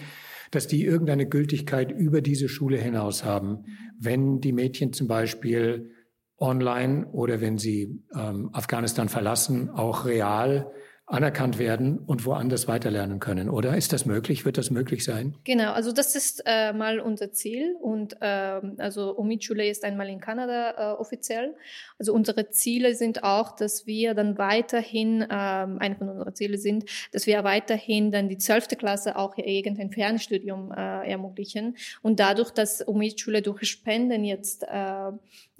dass 0.52 0.68
die 0.68 0.84
irgendeine 0.84 1.26
Gültigkeit 1.26 1.90
über 1.90 2.20
diese 2.20 2.48
Schule 2.48 2.78
hinaus 2.78 3.24
haben. 3.24 3.64
Wenn 3.98 4.38
die 4.38 4.52
Mädchen 4.52 4.92
zum 4.92 5.08
Beispiel 5.08 5.90
online 6.38 7.08
oder 7.08 7.40
wenn 7.40 7.58
sie 7.58 8.00
ähm, 8.16 8.50
Afghanistan 8.52 9.08
verlassen, 9.08 9.70
auch 9.70 10.04
real 10.04 10.70
anerkannt 11.06 11.58
werden 11.58 11.98
und 11.98 12.24
woanders 12.24 12.68
weiterlernen 12.68 13.18
können, 13.18 13.50
oder? 13.50 13.76
Ist 13.76 13.92
das 13.92 14.06
möglich? 14.06 14.44
Wird 14.44 14.56
das 14.56 14.70
möglich 14.70 15.04
sein? 15.04 15.36
Genau, 15.44 15.72
also 15.72 15.92
das 15.92 16.14
ist 16.14 16.42
äh, 16.46 16.72
mal 16.72 17.00
unser 17.00 17.32
Ziel 17.32 17.76
und 17.80 18.16
äh, 18.22 18.60
also 18.78 19.16
Umid-Schule 19.16 19.68
ist 19.68 19.84
einmal 19.84 20.08
in 20.08 20.20
Kanada 20.20 20.92
äh, 20.94 21.00
offiziell. 21.00 21.54
Also 21.98 22.14
unsere 22.14 22.50
Ziele 22.50 22.94
sind 22.94 23.24
auch, 23.24 23.54
dass 23.56 23.86
wir 23.86 24.14
dann 24.14 24.38
weiterhin, 24.38 25.22
ähm, 25.22 25.78
eine 25.80 25.96
von 25.96 26.08
unseren 26.08 26.34
Zielen 26.34 26.58
sind, 26.58 26.84
dass 27.12 27.26
wir 27.26 27.42
weiterhin 27.44 28.12
dann 28.12 28.28
die 28.28 28.38
zwölfte 28.38 28.76
Klasse 28.76 29.16
auch 29.16 29.36
irgendein 29.36 29.90
Fernstudium 29.90 30.72
äh, 30.72 31.10
ermöglichen 31.10 31.76
und 32.02 32.20
dadurch, 32.20 32.50
dass 32.50 32.80
Umid-Schule 32.80 33.42
durch 33.42 33.64
Spenden 33.64 34.24
jetzt 34.24 34.62
äh, 34.62 35.10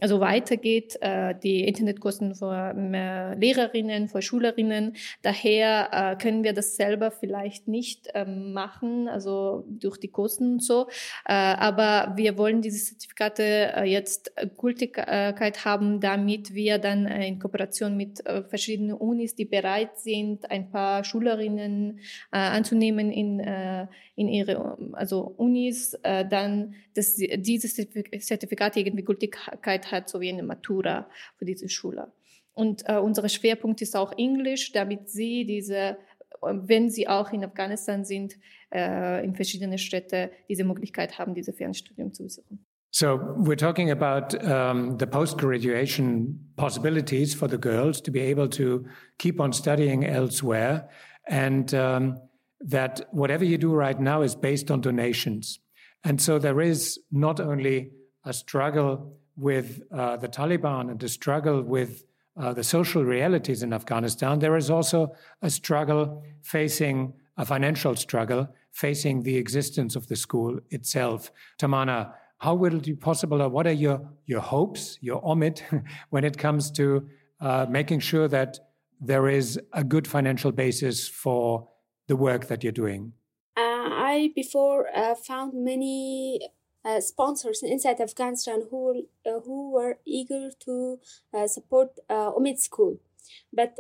also 0.03 0.21
weitergeht, 0.21 0.99
äh, 1.01 1.35
die 1.41 1.67
Internetkosten 1.67 2.35
für 2.35 2.75
äh, 2.77 3.35
Lehrerinnen, 3.35 4.09
für 4.09 4.21
Schülerinnen. 4.21 4.97
Daher 5.23 5.89
äh, 5.93 6.17
können 6.21 6.43
wir 6.43 6.53
das 6.53 6.75
selber 6.75 7.13
vielleicht 7.13 7.69
nicht 7.69 8.09
ähm, 8.15 8.53
machen, 8.53 9.09
also 9.09 9.65
durch 9.69 9.99
die 9.99 10.09
Kosten 10.09 10.55
und 10.55 10.63
so. 10.63 10.89
Äh, 11.25 11.33
aber 11.35 12.15
wir 12.17 12.37
wollen 12.37 12.63
diese 12.63 12.85
Zertifikate 12.85 13.73
äh, 13.77 13.85
jetzt 13.85 14.33
Gültigkeit 14.59 15.65
haben, 15.65 16.01
damit 16.01 16.53
wir 16.53 16.79
dann 16.79 17.07
äh, 17.07 17.29
in 17.29 17.39
Kooperation 17.39 17.97
mit 17.97 18.27
äh, 18.27 18.43
verschiedenen 18.43 18.95
Unis, 18.95 19.37
die 19.37 19.45
bereit 19.45 19.99
sind, 19.99 20.51
ein 20.51 20.71
paar 20.71 21.05
Schülerinnen 21.05 22.01
äh, 22.33 22.39
anzunehmen 22.39 23.13
in, 23.13 23.39
äh, 23.39 23.87
in 24.17 24.29
ihre 24.29 24.77
also 24.93 25.33
Unis, 25.37 25.95
äh, 26.03 26.27
dann, 26.27 26.75
dass 26.95 27.15
diese 27.15 27.69
Zertifikate 27.69 28.81
irgendwie 28.81 29.05
Gültigkeit 29.05 29.92
hat, 29.93 30.09
so 30.09 30.21
wie 30.21 30.31
eine 30.31 30.43
Matura 30.43 31.09
für 31.37 31.45
diese 31.45 31.69
Schüler. 31.69 32.13
Und 32.55 32.83
äh, 32.87 32.99
unser 32.99 33.29
Schwerpunkt 33.29 33.81
ist 33.83 33.97
auch 33.97 34.13
Englisch, 34.17 34.73
damit 34.73 35.09
sie 35.09 35.45
diese, 35.47 35.97
wenn 36.43 36.91
sie 36.91 37.09
auch 37.09 37.33
in 37.33 37.45
Afghanistan 37.45 38.05
sind, 38.05 38.35
äh, 38.75 39.25
in 39.25 39.35
verschiedene 39.35 39.79
Städte 39.79 40.31
diese 40.49 40.65
Möglichkeit 40.65 41.19
haben, 41.19 41.35
diese 41.35 41.53
Fernstudium 41.53 42.13
zu 42.13 42.25
besuchen. 42.25 42.67
So 42.95 43.19
we're 43.39 43.57
talking 43.57 43.91
about 43.91 44.35
um, 44.45 44.99
the 44.99 45.07
post-graduation 45.07 46.53
possibilities 46.57 47.35
for 47.35 47.49
the 47.49 47.57
girls 47.57 48.03
to 48.03 48.11
be 48.11 48.21
able 48.21 48.51
to 48.51 48.85
keep 49.17 49.41
on 49.41 49.55
studying 49.55 50.05
elsewhere, 50.05 50.91
and 51.27 51.73
um, 51.73 52.19
that 52.61 53.07
whatever 53.11 53.45
you 53.45 53.57
do 53.57 53.73
right 53.75 53.99
now 53.99 54.21
is 54.21 54.35
based 54.35 54.71
on 54.71 54.83
donations. 54.83 55.59
And 56.05 56.21
so 56.21 56.39
there 56.39 56.61
is 56.61 57.01
not 57.11 57.41
only 57.41 57.93
a 58.27 58.35
struggle 58.35 59.17
with 59.37 59.83
uh, 59.91 60.17
the 60.17 60.29
Taliban 60.29 60.91
and 60.91 61.03
a 61.03 61.09
struggle 61.09 61.63
with 61.63 62.05
uh, 62.37 62.53
the 62.53 62.65
social 62.65 63.05
realities 63.05 63.63
in 63.63 63.73
Afghanistan, 63.73 64.39
there 64.39 64.57
is 64.57 64.71
also 64.71 65.15
a 65.43 65.51
struggle 65.51 66.23
facing 66.41 67.15
a 67.37 67.45
financial 67.45 67.97
struggle 67.97 68.49
facing 68.71 69.23
the 69.23 69.37
existence 69.37 69.97
of 69.97 70.07
the 70.09 70.17
school 70.17 70.59
itself. 70.71 71.31
Tamana, 71.59 72.13
how 72.39 72.55
will 72.55 72.77
it 72.77 72.85
be 72.85 72.95
possible, 72.95 73.43
or 73.43 73.49
what 73.49 73.67
are 73.67 73.73
your, 73.73 74.01
your 74.27 74.41
hopes, 74.41 74.99
your 75.01 75.23
omid, 75.23 75.61
when 76.11 76.25
it 76.25 76.37
comes 76.39 76.71
to 76.73 77.09
uh, 77.41 77.67
making 77.69 78.01
sure 78.01 78.29
that 78.29 78.59
there 79.01 79.29
is 79.29 79.61
a 79.73 79.85
good 79.85 80.07
financial 80.07 80.53
basis 80.53 81.09
for 81.09 81.69
the 82.09 82.17
work 82.17 82.49
that 82.49 82.63
you're 82.63 82.73
doing? 82.73 83.13
Uh, 83.57 83.61
I 83.61 84.33
before 84.35 84.89
uh, 84.95 85.15
found 85.15 85.53
many 85.55 86.49
uh, 86.85 87.01
sponsors 87.01 87.63
inside 87.63 88.01
Afghanistan 88.01 88.65
who 88.71 89.07
uh, 89.27 89.41
who 89.45 89.71
were 89.71 89.99
eager 90.05 90.51
to 90.61 90.99
uh, 91.33 91.47
support 91.47 91.99
uh, 92.11 92.31
Omid 92.33 92.59
School, 92.59 92.99
but 93.53 93.79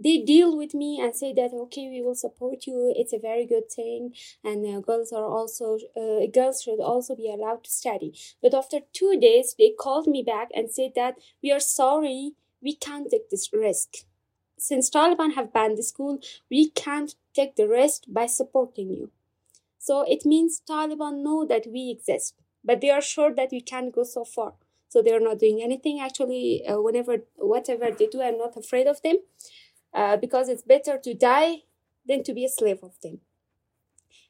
they 0.00 0.18
deal 0.18 0.56
with 0.56 0.74
me 0.74 1.00
and 1.00 1.14
say 1.14 1.32
that 1.32 1.52
okay 1.52 1.88
we 1.88 2.02
will 2.02 2.14
support 2.14 2.66
you. 2.66 2.92
It's 2.96 3.12
a 3.12 3.18
very 3.18 3.46
good 3.46 3.70
thing. 3.70 4.14
And 4.44 4.64
uh, 4.64 4.80
girls 4.80 5.12
are 5.12 5.24
also 5.24 5.78
uh, 5.96 6.26
girls 6.32 6.62
should 6.62 6.80
also 6.80 7.16
be 7.16 7.28
allowed 7.28 7.64
to 7.64 7.70
study. 7.70 8.14
But 8.40 8.54
after 8.54 8.78
two 8.92 9.18
days 9.20 9.54
they 9.58 9.72
called 9.78 10.06
me 10.06 10.22
back 10.22 10.48
and 10.54 10.70
said 10.70 10.92
that 10.94 11.16
we 11.42 11.50
are 11.50 11.60
sorry. 11.60 12.34
We 12.62 12.74
can't 12.74 13.10
take 13.10 13.30
this 13.30 13.52
risk. 13.52 14.04
Since 14.58 14.90
taliban 14.90 15.34
have 15.34 15.52
banned 15.52 15.78
the 15.78 15.82
school 15.82 16.18
we 16.50 16.70
can't 16.70 17.14
take 17.34 17.56
the 17.56 17.68
risk 17.68 18.02
by 18.08 18.26
supporting 18.26 18.90
you 18.90 19.10
so 19.88 20.02
it 20.16 20.28
means 20.34 20.60
taliban 20.72 21.22
know 21.28 21.40
that 21.54 21.66
we 21.76 21.84
exist 21.96 22.34
but 22.68 22.80
they 22.80 22.90
are 22.90 23.00
sure 23.00 23.34
that 23.34 23.50
we 23.50 23.60
can't 23.60 23.94
go 23.94 24.04
so 24.04 24.24
far. 24.24 24.52
So 24.88 25.02
they 25.02 25.12
are 25.12 25.20
not 25.20 25.38
doing 25.38 25.62
anything. 25.62 26.00
Actually 26.00 26.66
uh, 26.66 26.80
whenever 26.80 27.18
whatever 27.36 27.90
they 27.90 28.06
do 28.06 28.22
i'm 28.22 28.38
not 28.38 28.56
afraid 28.56 28.86
of 28.86 29.00
them 29.02 29.16
uh, 29.94 30.16
because 30.16 30.48
it's 30.48 30.62
better 30.62 30.98
to 30.98 31.14
die 31.14 31.62
than 32.06 32.22
to 32.24 32.32
be 32.32 32.44
a 32.44 32.48
slave 32.48 32.82
of 32.82 32.94
them. 33.02 33.20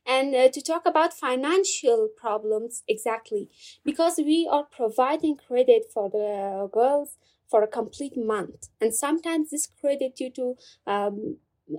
And 0.07 0.35
uh, 0.35 0.49
to 0.49 0.63
talk 0.63 0.87
about 0.87 1.13
financial 1.13 2.09
problems 2.17 2.83
exactly, 2.89 3.51
because 3.85 4.15
we 4.17 4.49
are 4.51 4.65
providing 4.65 5.37
credit 5.37 5.83
for 5.93 6.09
the 6.09 6.69
girls 6.73 7.19
for 7.51 7.63
a 7.63 7.67
complete 7.67 8.17
month, 8.17 8.69
and 8.81 8.95
sometimes 8.95 9.51
this 9.51 9.67
credit 9.81 10.17
due 10.17 10.31
to 10.31 10.57
um, 10.87 11.37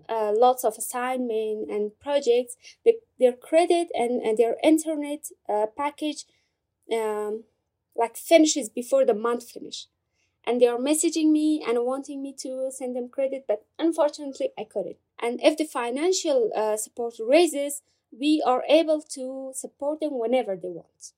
uh, 0.07 0.31
lots 0.35 0.63
of 0.63 0.77
assignment 0.77 1.69
and 1.69 1.91
projects, 1.99 2.55
the, 2.85 2.93
their 3.19 3.33
credit 3.33 3.87
and, 3.93 4.21
and 4.21 4.37
their 4.37 4.55
internet 4.63 5.27
uh, 5.47 5.65
package 5.77 6.25
um, 6.93 7.43
like 7.95 8.17
finishes 8.17 8.69
before 8.69 9.05
the 9.05 9.13
month 9.13 9.49
finish 9.49 9.87
and 10.45 10.59
they 10.61 10.67
are 10.67 10.77
messaging 10.77 11.31
me 11.31 11.63
and 11.67 11.85
wanting 11.85 12.21
me 12.21 12.33
to 12.33 12.71
send 12.71 12.95
them 12.95 13.09
credit, 13.09 13.45
but 13.47 13.65
unfortunately, 13.77 14.49
I 14.57 14.63
couldn't. 14.63 14.97
And 15.21 15.39
if 15.43 15.57
the 15.57 15.65
financial 15.65 16.49
uh, 16.55 16.77
support 16.77 17.15
raises, 17.19 17.81
we 18.11 18.41
are 18.45 18.63
able 18.67 19.01
to 19.13 19.51
support 19.53 19.99
them 19.99 20.17
whenever 20.17 20.55
they 20.55 20.69
want. 20.69 21.11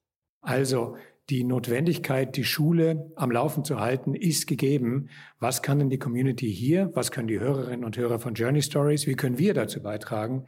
Also, 0.46 0.98
die 1.32 1.44
Notwendigkeit, 1.44 2.36
die 2.36 2.44
Schule 2.44 3.10
am 3.16 3.30
Laufen 3.30 3.64
zu 3.64 3.80
halten, 3.80 4.14
ist 4.14 4.46
gegeben. 4.46 5.08
Was 5.40 5.62
kann 5.62 5.78
denn 5.78 5.88
die 5.88 5.98
Community 5.98 6.52
hier, 6.52 6.90
was 6.92 7.10
können 7.10 7.26
die 7.26 7.40
Hörerinnen 7.40 7.86
und 7.86 7.96
Hörer 7.96 8.18
von 8.18 8.34
Journey 8.34 8.60
Stories, 8.60 9.06
wie 9.06 9.14
können 9.14 9.38
wir 9.38 9.54
dazu 9.54 9.82
beitragen, 9.82 10.46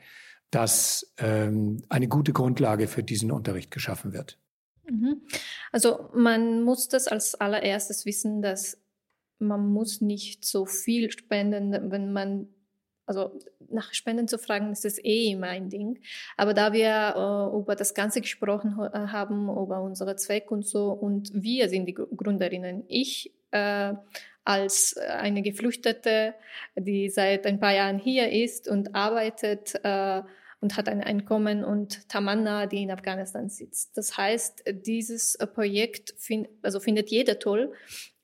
dass 0.51 1.15
ähm, 1.17 1.81
eine 1.89 2.07
gute 2.07 2.35
Grundlage 2.35 2.87
für 2.87 3.03
diesen 3.03 3.33
Unterricht 3.33 3.71
geschaffen 3.71 4.13
wird? 4.13 4.39
Mhm. 4.87 5.23
Also 5.73 6.11
man 6.15 6.63
muss 6.63 6.89
das 6.89 7.09
als 7.09 7.35
allererstes 7.35 8.05
wissen, 8.05 8.43
dass 8.43 8.77
man 9.39 9.67
muss 9.67 10.03
nicht 10.03 10.45
so 10.45 10.67
viel 10.67 11.11
spenden, 11.11 11.91
wenn 11.91 12.13
man 12.13 12.49
also 13.07 13.39
nach 13.71 13.93
Spenden 13.93 14.29
zu 14.29 14.39
fragen, 14.39 14.73
ist 14.73 14.85
das 14.85 14.99
eh 15.03 15.33
immer 15.33 15.49
ein 15.49 15.69
Ding. 15.69 16.01
Aber 16.37 16.55
da 16.55 16.73
wir 16.73 17.15
äh, 17.53 17.57
über 17.57 17.75
das 17.77 17.95
Ganze 17.95 18.21
gesprochen 18.21 18.79
äh, 18.81 19.09
haben, 19.09 19.49
über 19.49 19.83
unsere 19.83 20.17
Zweck 20.17 20.51
und 20.51 20.67
so, 20.67 20.91
und 20.93 21.31
wir 21.35 21.69
sind 21.69 21.87
die 21.87 21.95
Gründerinnen. 21.95 22.85
Ich 22.89 23.33
äh, 23.51 23.95
als 24.45 24.97
eine 24.97 25.43
Geflüchtete, 25.43 26.35
die 26.77 27.09
seit 27.09 27.47
ein 27.47 27.61
paar 27.61 27.73
Jahren 27.73 27.99
hier 27.99 28.31
ist 28.31 28.69
und 28.69 28.95
arbeitet, 28.95 29.75
äh, 29.83 30.23
und 30.65 30.79
hat 30.79 30.89
ein 30.89 31.03
Einkommen 31.03 31.63
und 31.63 32.09
Tamanna, 32.09 32.65
die 32.65 32.83
in 32.83 32.91
Afghanistan 32.91 33.51
sitzt. 33.51 33.99
Das 33.99 34.17
heißt, 34.17 34.65
dieses 34.87 35.35
äh, 35.35 35.47
Projekt 35.47 36.15
find, 36.17 36.49
also 36.63 36.81
findet 36.81 37.11
jeder 37.11 37.39
toll, 37.39 37.75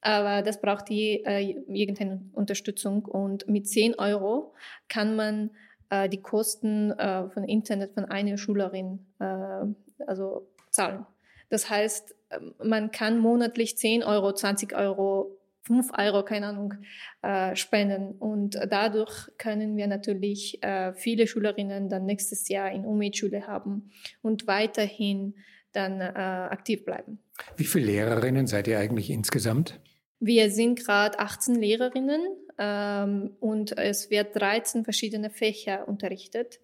aber 0.01 0.41
das 0.41 0.59
braucht 0.59 0.89
je, 0.89 1.23
äh, 1.27 1.51
irgendeine 1.69 2.23
Unterstützung 2.33 3.05
und 3.05 3.47
mit 3.47 3.69
10 3.69 3.97
Euro 3.97 4.55
kann 4.89 5.17
man 5.17 5.51
äh, 5.91 6.09
die 6.09 6.23
Kosten 6.23 6.93
äh, 6.93 7.29
von 7.29 7.45
Internet 7.45 7.93
von 7.93 8.07
einer 8.07 8.39
Schülerin 8.39 9.05
äh, 9.19 9.67
also 10.07 10.49
zahlen. 10.71 11.05
Das 11.51 11.69
heißt, 11.69 12.15
ähm, 12.31 12.55
man 12.65 12.91
kann 12.91 13.19
monatlich 13.19 13.77
10 13.77 14.03
Euro, 14.03 14.33
20 14.33 14.75
Euro 14.75 15.37
5 15.71 15.93
Euro, 15.97 16.25
keine 16.25 16.49
Ahnung, 16.49 16.75
äh, 17.23 17.55
spenden. 17.55 18.17
Und 18.19 18.59
dadurch 18.69 19.31
können 19.39 19.77
wir 19.77 19.87
natürlich 19.87 20.61
äh, 20.65 20.93
viele 20.95 21.29
Schülerinnen 21.29 21.89
dann 21.89 22.07
nächstes 22.07 22.49
Jahr 22.49 22.73
in 22.73 22.85
Umid-Schule 22.85 23.47
haben 23.47 23.93
und 24.21 24.49
weiterhin 24.49 25.37
dann 25.71 26.01
äh, 26.01 26.07
aktiv 26.07 26.85
bleiben. 26.85 27.21
Wie 27.57 27.65
viele 27.65 27.87
Lehrerinnen 27.87 28.49
seid 28.49 28.67
ihr 28.67 28.81
eigentlich 28.81 29.11
insgesamt? 29.11 29.79
Wir 30.19 30.51
sind 30.51 30.85
gerade 30.85 31.21
18 31.21 31.55
Lehrerinnen 31.55 32.21
ähm, 32.59 33.37
und 33.39 33.79
es 33.79 34.11
wird 34.11 34.35
13 34.35 34.83
verschiedene 34.83 35.31
Fächer 35.31 35.87
unterrichtet. 35.87 36.59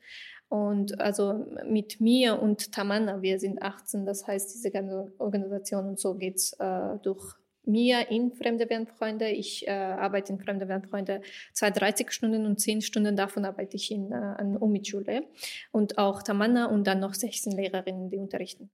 Und 0.49 1.01
also 1.01 1.47
mit 1.65 2.01
mir 2.01 2.43
und 2.43 2.73
Tamanna, 2.73 3.23
wir 3.23 3.39
sind 3.39 3.63
18, 3.63 4.05
das 4.05 4.27
heißt, 4.27 4.53
diese 4.53 4.73
ganze 4.73 5.13
Organisation 5.19 5.87
und 5.87 6.01
so 6.01 6.15
geht's 6.17 6.55
äh, 6.59 6.99
durch 7.05 7.37
mir 7.67 8.11
in 8.11 8.33
Fremde 8.33 8.69
werden 8.71 8.87
Freunde. 8.87 9.29
Ich 9.29 9.67
äh, 9.67 9.71
arbeite 9.71 10.33
in 10.33 10.39
Fremde 10.39 10.69
werden 10.69 10.89
Freunde 10.89 11.21
32 11.55 12.11
Stunden 12.11 12.47
und 12.47 12.61
10 12.61 12.83
Stunden 12.83 13.17
davon 13.17 13.45
arbeite 13.45 13.77
ich 13.77 13.91
in, 13.91 14.13
äh, 14.13 14.15
an 14.15 14.57
Umid-Schule. 14.57 15.25
Und 15.73 15.99
auch 15.99 16.23
Tamanna 16.23 16.67
und 16.67 16.87
dann 16.87 17.01
noch 17.01 17.15
16 17.15 17.53
Lehrerinnen, 17.53 18.11
die 18.11 18.19
unterrichten. 18.19 18.71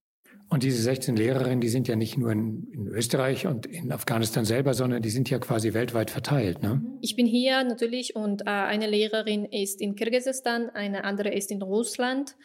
Und 0.49 0.65
diese 0.65 0.83
16 0.83 1.17
Lehrerinnen, 1.17 1.63
die 1.63 1.71
sind 1.71 1.89
ja 1.89 1.97
nicht 1.97 2.19
nur 2.19 2.31
in, 2.31 2.69
in, 2.73 2.87
Österreich 2.89 3.47
und 3.47 3.65
in 3.65 3.91
Afghanistan 3.91 4.45
selber, 4.45 4.75
sondern 4.75 5.01
die 5.01 5.09
sind 5.09 5.31
ja 5.31 5.39
quasi 5.39 5.73
weltweit 5.73 6.11
verteilt. 6.11 6.63
Ne? 6.63 6.83
Ich 7.01 7.17
bin 7.17 7.25
hier 7.25 7.65
natürlich 7.65 8.15
und 8.17 8.43
äh, 8.43 8.51
eine 8.51 8.87
Lehrerin 8.87 9.47
ist 9.47 9.81
in 9.81 9.95
Kirgisistan, 9.95 10.69
eine 10.69 11.05
andere 11.05 11.31
ist 11.31 11.51
in 11.51 11.63
Russland 11.63 12.37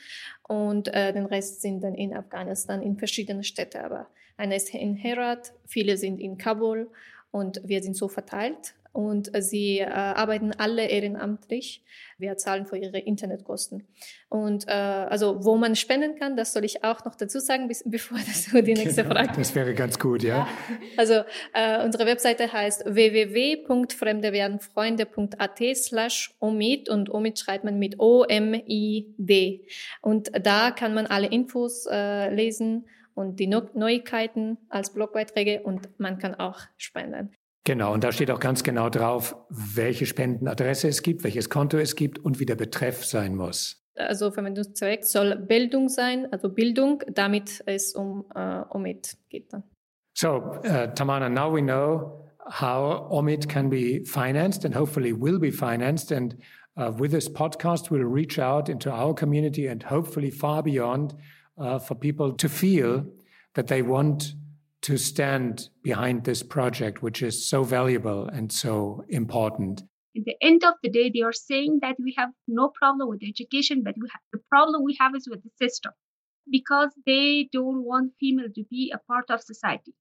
und 0.48 0.88
äh, 0.94 1.12
den 1.12 1.26
Rest 1.26 1.62
sind 1.62 1.84
dann 1.84 1.96
in 1.96 2.14
Afghanistan 2.14 2.82
in 2.82 2.98
verschiedenen 2.98 3.44
Städten. 3.44 3.80
Aber 3.80 4.08
einer 4.38 4.56
ist 4.56 4.74
in 4.74 4.96
Herat, 4.96 5.54
viele 5.66 5.98
sind 5.98 6.20
in 6.20 6.38
Kabul 6.38 6.90
und 7.32 7.62
wir 7.64 7.82
sind 7.82 7.96
so 7.96 8.08
verteilt. 8.08 8.76
Und 8.94 9.30
sie 9.44 9.80
äh, 9.80 9.86
arbeiten 9.86 10.54
alle 10.58 10.88
ehrenamtlich. 10.88 11.84
Wir 12.18 12.38
zahlen 12.38 12.66
für 12.66 12.78
ihre 12.78 12.98
Internetkosten. 12.98 13.86
Und 14.28 14.68
äh, 14.68 14.72
also, 14.72 15.46
wo 15.46 15.56
man 15.56 15.76
spenden 15.76 16.18
kann, 16.18 16.36
das 16.36 16.52
soll 16.52 16.66
ich 16.66 16.84
auch 16.84 17.06
noch 17.06 17.14
dazu 17.14 17.40
sagen, 17.40 17.68
bis, 17.68 17.84
bevor 17.86 18.18
das 18.18 18.46
du 18.46 18.64
die 18.64 18.74
nächste 18.74 19.04
genau, 19.04 19.14
Frage. 19.14 19.34
Das 19.38 19.54
wäre 19.54 19.76
ganz 19.76 20.00
gut, 20.00 20.24
ja. 20.24 20.38
ja. 20.38 20.48
Also 20.98 21.22
äh, 21.54 21.86
unsere 21.86 22.08
Webseite 22.08 22.52
heißt 22.52 22.86
www.fremdewerdenfreunde.at 22.88 25.60
slash 25.76 26.34
omid 26.40 26.90
und 26.90 27.12
omid 27.12 27.38
schreibt 27.38 27.66
man 27.66 27.78
mit 27.78 28.00
O-M-I-D. 28.00 29.62
Und 30.02 30.32
da 30.42 30.72
kann 30.72 30.96
man 30.96 31.06
alle 31.06 31.28
Infos 31.28 31.86
äh, 31.86 32.34
lesen 32.34 32.88
und 33.18 33.40
die 33.40 33.48
Neuigkeiten 33.48 34.58
als 34.70 34.94
Blogbeiträge 34.94 35.64
und 35.64 35.90
man 36.00 36.20
kann 36.20 36.36
auch 36.36 36.60
spenden. 36.78 37.34
Genau, 37.66 37.94
und 37.94 38.04
da 38.04 38.12
steht 38.12 38.32
auch 38.32 38.40
ganz 38.40 38.64
genau 38.64 38.90
drauf, 38.90 39.36
welche 39.50 40.06
Spendenadresse 40.06 40.88
es 40.88 41.02
gibt, 41.02 41.24
welches 41.24 41.50
Konto 41.50 41.78
es 41.78 41.96
gibt 41.96 42.20
und 42.20 42.40
wie 42.40 42.46
der 42.46 42.56
Betreff 42.56 43.04
sein 43.04 43.36
muss. 43.36 43.84
Also 43.96 44.32
Verwendungszweck 44.32 45.04
soll 45.04 45.36
Bildung 45.36 45.90
sein, 45.90 46.32
also 46.32 46.50
Bildung, 46.50 47.04
damit 47.12 47.64
es 47.66 47.94
um 47.96 48.26
uh, 48.36 48.64
OMID 48.70 49.18
geht 49.30 49.52
dann. 49.52 49.64
So, 50.14 50.38
uh, 50.64 50.94
Tamana, 50.94 51.28
now 51.28 51.54
we 51.54 51.62
know 51.62 52.24
how 52.46 53.08
OMID 53.12 53.50
can 53.50 53.70
be 53.70 54.06
financed 54.06 54.64
and 54.64 54.76
hopefully 54.76 55.12
will 55.12 55.40
be 55.40 55.52
financed. 55.52 56.12
And 56.12 56.38
uh, 56.78 56.94
with 56.98 57.12
this 57.12 57.28
podcast, 57.28 57.90
we'll 57.90 58.06
reach 58.06 58.40
out 58.40 58.70
into 58.70 58.92
our 58.92 59.14
community 59.16 59.68
and 59.68 59.84
hopefully 59.84 60.32
far 60.32 60.62
beyond 60.62 61.16
uh, 61.58 61.80
for 61.80 61.96
people 61.96 62.34
to 62.34 62.50
feel 62.50 63.06
that 63.56 63.68
they 63.68 63.82
want 63.82 64.34
to 64.82 64.98
stand 64.98 65.70
behind 65.84 66.24
this 66.24 66.44
project, 66.44 67.02
which 67.02 67.22
is 67.22 67.50
so 67.50 67.64
valuable 67.64 68.28
and 68.28 68.52
so 68.52 69.04
important. 69.10 69.82
At 70.16 70.26
the 70.26 70.36
end 70.42 70.64
of 70.64 70.76
the 70.82 70.90
day, 70.90 71.12
they 71.14 71.22
are 71.22 71.34
saying 71.34 71.80
that 71.82 71.96
we 72.00 72.14
have 72.18 72.30
no 72.48 72.70
problem 72.70 73.10
with 73.10 73.22
education, 73.24 73.84
but 73.84 73.96
the 74.32 74.40
problem 74.50 74.84
we 74.84 74.98
have 75.00 75.16
is 75.16 75.28
with 75.30 75.44
the 75.44 75.52
system 75.58 75.92
because 76.50 76.92
they 77.06 77.50
don't 77.52 77.84
want 77.84 78.14
female 78.20 78.48
to 78.56 78.64
be 78.70 78.92
a 78.94 79.00
part 79.12 79.30
of 79.30 79.42
society 79.42 79.94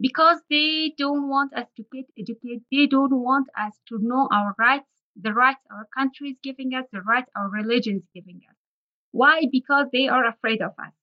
because 0.00 0.38
they 0.50 0.92
don't 0.98 1.28
want 1.28 1.52
us 1.54 1.66
to 1.76 1.84
get 1.92 2.04
educated 2.18 2.62
they 2.72 2.86
don't 2.86 3.14
want 3.14 3.46
us 3.58 3.72
to 3.86 3.98
know 4.00 4.28
our 4.32 4.54
rights 4.58 4.88
the 5.20 5.32
rights 5.32 5.60
our 5.70 5.86
country 5.96 6.30
is 6.30 6.36
giving 6.42 6.74
us 6.74 6.84
the 6.92 7.00
rights 7.02 7.30
our 7.36 7.48
religion 7.50 7.96
is 7.96 8.08
giving 8.14 8.40
us 8.48 8.53
why 9.20 9.36
because 9.56 9.86
they 9.92 10.06
are 10.08 10.26
afraid 10.26 10.60
of 10.68 10.72
us 10.86 10.94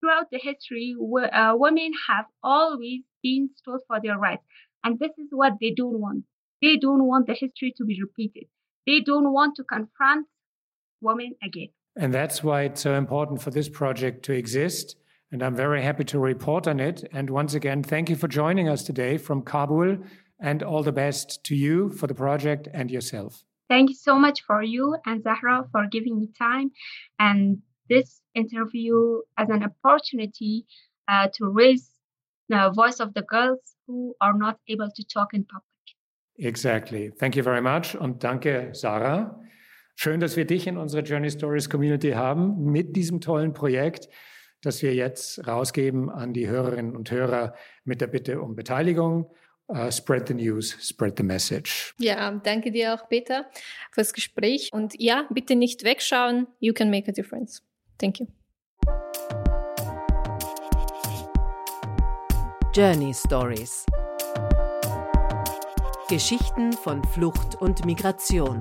throughout 0.00 0.28
the 0.30 0.40
history 0.48 0.94
uh, 1.32 1.52
women 1.64 1.90
have 2.08 2.26
always 2.42 3.00
been 3.22 3.48
stood 3.56 3.80
for 3.88 3.98
their 4.02 4.18
rights 4.18 4.44
and 4.84 4.98
this 4.98 5.14
is 5.18 5.28
what 5.30 5.54
they 5.60 5.72
don't 5.80 6.00
want 6.06 6.24
they 6.62 6.76
don't 6.76 7.04
want 7.12 7.26
the 7.26 7.38
history 7.44 7.72
to 7.76 7.84
be 7.84 8.00
repeated 8.06 8.46
they 8.86 9.00
don't 9.00 9.32
want 9.32 9.56
to 9.56 9.64
confront 9.64 10.26
women 11.00 11.32
again 11.42 11.72
and 11.96 12.12
that's 12.12 12.44
why 12.44 12.62
it's 12.62 12.82
so 12.82 12.94
important 12.94 13.40
for 13.40 13.50
this 13.50 13.70
project 13.70 14.22
to 14.26 14.32
exist. 14.32 14.96
And 15.32 15.42
I'm 15.42 15.56
very 15.56 15.82
happy 15.82 16.04
to 16.04 16.18
report 16.18 16.68
on 16.68 16.78
it. 16.78 17.08
And 17.12 17.30
once 17.30 17.54
again, 17.54 17.82
thank 17.82 18.10
you 18.10 18.16
for 18.16 18.28
joining 18.28 18.68
us 18.68 18.82
today 18.82 19.16
from 19.16 19.42
Kabul 19.42 19.98
and 20.38 20.62
all 20.62 20.82
the 20.82 20.92
best 20.92 21.42
to 21.44 21.56
you 21.56 21.88
for 21.90 22.06
the 22.06 22.14
project 22.14 22.68
and 22.72 22.90
yourself. 22.90 23.44
Thank 23.68 23.90
you 23.90 23.96
so 23.96 24.18
much 24.18 24.42
for 24.42 24.62
you 24.62 24.96
and 25.06 25.22
Zahra 25.22 25.64
for 25.72 25.86
giving 25.90 26.18
me 26.18 26.28
time 26.38 26.70
and 27.18 27.58
this 27.88 28.20
interview 28.34 29.20
as 29.36 29.48
an 29.48 29.64
opportunity 29.64 30.66
uh, 31.08 31.28
to 31.34 31.48
raise 31.48 31.90
the 32.48 32.70
voice 32.74 33.00
of 33.00 33.14
the 33.14 33.22
girls 33.22 33.60
who 33.86 34.14
are 34.20 34.36
not 34.36 34.58
able 34.68 34.90
to 34.94 35.04
talk 35.04 35.34
in 35.34 35.44
public. 35.44 35.64
Exactly. 36.38 37.10
Thank 37.10 37.36
you 37.36 37.42
very 37.42 37.62
much 37.62 37.96
und 37.96 38.22
danke, 38.22 38.70
Sarah. 38.72 39.40
Schön, 39.96 40.20
dass 40.20 40.36
wir 40.36 40.44
dich 40.44 40.66
in 40.66 40.76
unserer 40.76 41.02
Journey 41.02 41.30
Stories 41.30 41.70
Community 41.70 42.12
haben 42.12 42.70
mit 42.70 42.94
diesem 42.94 43.20
tollen 43.20 43.54
Projekt, 43.54 44.08
das 44.60 44.82
wir 44.82 44.94
jetzt 44.94 45.46
rausgeben 45.48 46.10
an 46.10 46.34
die 46.34 46.46
Hörerinnen 46.46 46.94
und 46.94 47.10
Hörer 47.10 47.54
mit 47.84 48.02
der 48.02 48.08
Bitte 48.08 48.42
um 48.42 48.54
Beteiligung. 48.54 49.34
Uh, 49.68 49.90
spread 49.90 50.28
the 50.28 50.34
news, 50.34 50.76
spread 50.80 51.16
the 51.16 51.24
message. 51.24 51.92
Ja, 51.98 52.30
danke 52.30 52.70
dir 52.70 52.94
auch, 52.94 53.08
Peter, 53.08 53.46
fürs 53.90 54.12
Gespräch. 54.12 54.72
Und 54.72 54.94
ja, 55.00 55.26
bitte 55.30 55.56
nicht 55.56 55.82
wegschauen. 55.82 56.46
You 56.60 56.72
can 56.72 56.88
make 56.88 57.08
a 57.08 57.12
difference. 57.12 57.62
Thank 57.98 58.20
you. 58.20 58.26
Journey 62.72 63.12
Stories. 63.12 63.84
Geschichten 66.08 66.72
von 66.72 67.02
Flucht 67.02 67.56
und 67.56 67.84
Migration. 67.84 68.60